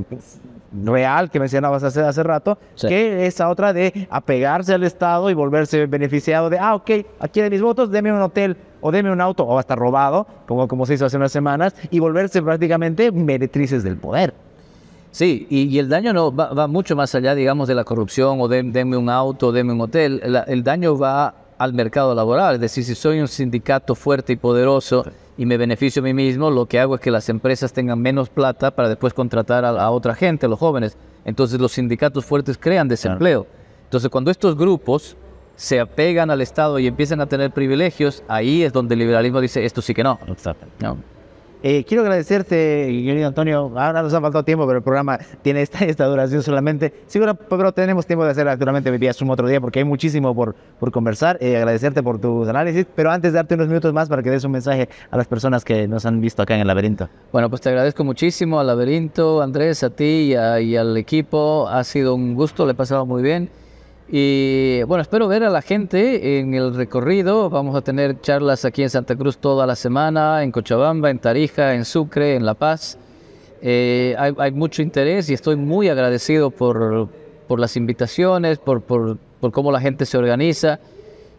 real 0.85 1.29
que 1.29 1.39
mencionabas 1.39 1.83
hace, 1.83 2.01
hace 2.01 2.23
rato, 2.23 2.57
Sí. 2.73 2.87
que 2.87 3.27
esa 3.27 3.49
otra 3.49 3.73
de 3.73 4.07
apegarse 4.09 4.73
al 4.73 4.83
Estado 4.83 5.29
y 5.29 5.35
volverse 5.35 5.85
beneficiado 5.85 6.49
de, 6.49 6.57
ah, 6.57 6.73
ok, 6.73 6.89
aquí 7.19 7.41
de 7.41 7.49
mis 7.51 7.61
votos, 7.61 7.91
deme 7.91 8.11
un 8.11 8.21
hotel 8.21 8.57
o 8.81 8.91
deme 8.91 9.11
un 9.11 9.21
auto, 9.21 9.43
o 9.43 9.59
hasta 9.59 9.75
robado, 9.75 10.25
como, 10.47 10.67
como 10.67 10.87
se 10.87 10.95
hizo 10.95 11.05
hace 11.05 11.17
unas 11.17 11.31
semanas, 11.31 11.75
y 11.91 11.99
volverse 11.99 12.41
prácticamente 12.41 13.11
meretrices 13.11 13.83
del 13.83 13.97
poder. 13.97 14.33
Sí, 15.11 15.47
y, 15.49 15.63
y 15.63 15.79
el 15.79 15.89
daño 15.89 16.13
no 16.13 16.33
va, 16.35 16.53
va 16.53 16.67
mucho 16.67 16.95
más 16.95 17.13
allá, 17.15 17.33
digamos, 17.35 17.67
de 17.67 17.75
la 17.75 17.83
corrupción 17.83 18.39
o 18.41 18.47
de, 18.47 18.61
denme 18.63 18.95
un 18.95 19.09
auto, 19.09 19.51
denme 19.51 19.73
un 19.73 19.81
hotel. 19.81 20.21
La- 20.25 20.43
el 20.43 20.63
daño 20.63 20.97
va 20.97 21.33
al 21.57 21.73
mercado 21.73 22.13
laboral. 22.15 22.55
Es 22.55 22.61
decir, 22.61 22.83
si 22.83 22.95
soy 22.95 23.19
un 23.19 23.27
sindicato 23.27 23.95
fuerte 23.95 24.33
y 24.33 24.35
poderoso 24.35 25.03
y 25.37 25.45
me 25.45 25.57
beneficio 25.57 26.01
a 26.01 26.03
mí 26.03 26.13
mismo, 26.13 26.51
lo 26.51 26.67
que 26.67 26.79
hago 26.79 26.95
es 26.95 27.01
que 27.01 27.11
las 27.11 27.27
empresas 27.29 27.73
tengan 27.73 27.99
menos 27.99 28.29
plata 28.29 28.71
para 28.71 28.87
después 28.87 29.13
contratar 29.13 29.65
a, 29.65 29.69
a 29.69 29.89
otra 29.91 30.13
gente, 30.15 30.45
a 30.45 30.49
los 30.49 30.59
jóvenes. 30.59 30.95
Entonces 31.25 31.59
los 31.59 31.71
sindicatos 31.73 32.23
fuertes 32.25 32.57
crean 32.57 32.87
desempleo. 32.87 33.47
Entonces 33.85 34.09
cuando 34.09 34.29
estos 34.31 34.55
grupos 34.55 35.17
se 35.55 35.79
apegan 35.79 36.29
al 36.31 36.39
Estado 36.41 36.79
y 36.79 36.87
empiezan 36.87 37.19
a 37.19 37.25
tener 37.25 37.51
privilegios, 37.51 38.23
ahí 38.29 38.63
es 38.63 38.71
donde 38.71 38.93
el 38.95 38.99
liberalismo 38.99 39.41
dice, 39.41 39.65
esto 39.65 39.81
sí 39.81 39.93
que 39.93 40.03
no. 40.03 40.17
No. 40.79 40.97
Eh, 41.61 41.83
quiero 41.83 42.03
agradecerte, 42.03 42.85
querido 42.87 43.27
Antonio. 43.27 43.71
Ahora 43.75 44.01
nos 44.01 44.13
ha 44.13 44.21
faltado 44.21 44.45
tiempo, 44.45 44.65
pero 44.65 44.77
el 44.77 44.83
programa 44.83 45.19
tiene 45.41 45.61
esta, 45.61 46.05
duración 46.05 46.41
solamente. 46.41 46.93
Seguro, 47.07 47.35
pero 47.35 47.73
tenemos 47.73 48.05
tiempo 48.05 48.23
de 48.23 48.31
hacer 48.31 48.47
actualmente 48.47 48.89
vía 48.91 49.13
Zoom 49.13 49.29
otro 49.31 49.47
día 49.47 49.59
porque 49.59 49.79
hay 49.79 49.85
muchísimo 49.85 50.33
por, 50.33 50.55
por 50.79 50.91
conversar. 50.91 51.37
Eh, 51.41 51.57
agradecerte 51.57 52.01
por 52.01 52.19
tus 52.19 52.47
análisis, 52.47 52.85
pero 52.95 53.11
antes 53.11 53.33
darte 53.33 53.55
unos 53.55 53.67
minutos 53.67 53.93
más 53.93 54.07
para 54.07 54.23
que 54.23 54.29
des 54.29 54.43
un 54.45 54.51
mensaje 54.51 54.87
a 55.11 55.17
las 55.17 55.27
personas 55.27 55.65
que 55.65 55.87
nos 55.87 56.05
han 56.05 56.21
visto 56.21 56.41
acá 56.41 56.55
en 56.55 56.61
el 56.61 56.67
laberinto. 56.67 57.09
Bueno, 57.33 57.49
pues 57.49 57.61
te 57.61 57.69
agradezco 57.69 58.05
muchísimo 58.05 58.59
al 58.59 58.67
laberinto, 58.67 59.41
Andrés, 59.41 59.83
a 59.83 59.89
ti 59.89 60.33
y, 60.33 60.63
y 60.63 60.75
al 60.77 60.95
equipo. 60.95 61.67
Ha 61.67 61.83
sido 61.83 62.15
un 62.15 62.35
gusto, 62.35 62.65
le 62.65 62.71
he 62.71 62.75
pasado 62.75 63.05
muy 63.05 63.21
bien. 63.21 63.49
Y 64.11 64.81
bueno, 64.87 65.03
espero 65.03 65.27
ver 65.27 65.43
a 65.43 65.51
la 65.51 65.61
gente 65.61 66.39
en 66.39 66.55
el 66.55 66.73
recorrido. 66.73 67.49
Vamos 67.51 67.75
a 67.75 67.81
tener 67.81 68.19
charlas 68.21 68.65
aquí 68.65 68.81
en 68.81 68.89
Santa 68.89 69.15
Cruz 69.15 69.37
toda 69.37 69.67
la 69.67 69.75
semana, 69.75 70.41
en 70.41 70.51
Cochabamba, 70.51 71.11
en 71.11 71.19
Tarija, 71.19 71.75
en 71.75 71.85
Sucre, 71.85 72.35
en 72.35 72.43
La 72.43 72.55
Paz. 72.55 72.97
Eh, 73.61 74.15
hay, 74.17 74.33
hay 74.39 74.51
mucho 74.51 74.81
interés 74.81 75.29
y 75.29 75.35
estoy 75.35 75.57
muy 75.57 75.89
agradecido 75.89 76.49
por, 76.49 77.07
por 77.47 77.59
las 77.59 77.77
invitaciones, 77.77 78.57
por, 78.57 78.81
por, 78.81 79.17
por 79.39 79.51
cómo 79.51 79.71
la 79.71 79.79
gente 79.79 80.07
se 80.07 80.17
organiza. 80.17 80.79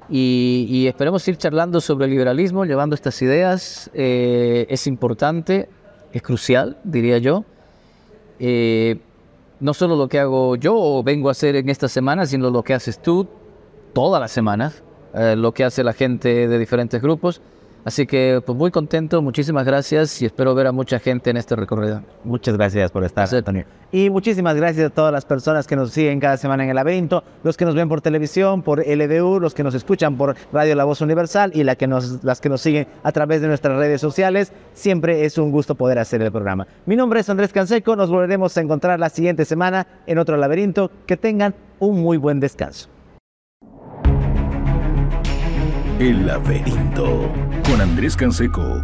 Y, 0.09 0.66
y 0.68 0.87
esperemos 0.87 1.26
ir 1.26 1.38
charlando 1.38 1.80
sobre 1.80 2.06
liberalismo, 2.06 2.64
llevando 2.64 2.94
estas 2.94 3.20
ideas. 3.20 3.90
Eh, 3.94 4.66
es 4.68 4.87
importante, 4.87 5.68
es 6.12 6.22
crucial, 6.22 6.78
diría 6.85 7.18
yo. 7.18 7.44
Eh, 8.38 8.96
no 9.61 9.75
solo 9.75 9.96
lo 9.96 10.09
que 10.09 10.18
hago 10.18 10.57
yo 10.57 10.75
o 10.77 11.03
vengo 11.03 11.29
a 11.29 11.33
hacer 11.33 11.57
en 11.57 11.68
esta 11.68 11.88
semana, 11.88 12.27
sino 12.27 12.51
lo 12.51 12.62
que 12.62 12.75
haces 12.75 13.01
tú 13.01 13.29
todas 13.92 14.20
las 14.20 14.33
semanas, 14.33 14.83
eh, 15.14 15.37
lo 15.37 15.53
que 15.53 15.64
hace 15.64 15.85
la 15.85 15.92
gente 15.92 16.49
de 16.49 16.59
diferentes 16.59 17.01
grupos. 17.01 17.40
Así 17.85 18.07
que 18.07 18.43
pues 18.45 18.57
muy 18.57 18.71
contento, 18.71 19.23
muchísimas 19.23 19.64
gracias 19.64 20.21
y 20.21 20.27
espero 20.27 20.55
ver 20.55 20.66
a 20.66 20.73
mucha 20.73 20.99
gente 20.99 21.31
en 21.31 21.38
este 21.38 21.57
recorrido. 21.57 22.03
Muchas 22.25 22.57
gracias 22.57 22.90
por 22.90 23.05
estar, 23.05 23.29
Antonio. 23.35 23.64
Y 23.93 24.11
muchísimas 24.11 24.55
gracias 24.55 24.87
a 24.87 24.90
todas 24.90 25.12
las 25.12 25.25
personas 25.25 25.66
que 25.66 25.77
nos 25.77 25.90
siguen 25.90 26.21
cada 26.21 26.37
semana 26.37 26.62
en 26.62 26.71
el 26.71 26.77
laberinto, 26.77 27.25
los 27.43 27.57
que 27.57 27.64
nos 27.64 27.75
ven 27.75 27.88
por 27.88 28.01
televisión, 28.01 28.62
por 28.62 28.87
LDU, 28.87 29.40
los 29.40 29.55
que 29.55 29.64
nos 29.64 29.75
escuchan 29.75 30.16
por 30.16 30.37
Radio 30.53 30.75
La 30.77 30.85
Voz 30.85 31.01
Universal 31.01 31.53
y 31.55 31.64
la 31.64 31.75
que 31.75 31.87
nos, 31.87 32.23
las 32.23 32.40
que 32.40 32.49
nos 32.49 32.61
siguen 32.61 32.87
a 33.03 33.12
través 33.12 33.40
de 33.40 33.49
nuestras 33.49 33.77
redes 33.77 34.01
sociales. 34.01 34.53
Siempre 34.75 35.25
es 35.25 35.38
un 35.38 35.51
gusto 35.51 35.75
poder 35.75 35.99
hacer 35.99 36.23
el 36.23 36.31
programa. 36.31 36.66
Mi 36.87 36.97
nombre 36.97 37.21
es 37.21 37.31
Andrés 37.31 37.53
Canseco, 37.53 37.97
nos 37.97 38.11
volveremos 38.11 38.57
a 38.57 38.61
encontrar 38.61 39.01
la 39.01 39.09
siguiente 39.09 39.45
semana 39.45 39.87
en 40.07 40.19
otro 40.19 40.37
laberinto. 40.37 40.90
Que 41.07 41.16
tengan 41.16 41.55
un 41.79 42.01
muy 42.01 42.16
buen 42.16 42.40
descanso. 42.40 42.88
El 46.01 46.27
laberinto 46.27 47.31
con 47.67 47.83
Andrés 47.83 48.17
Canseco 48.17 48.83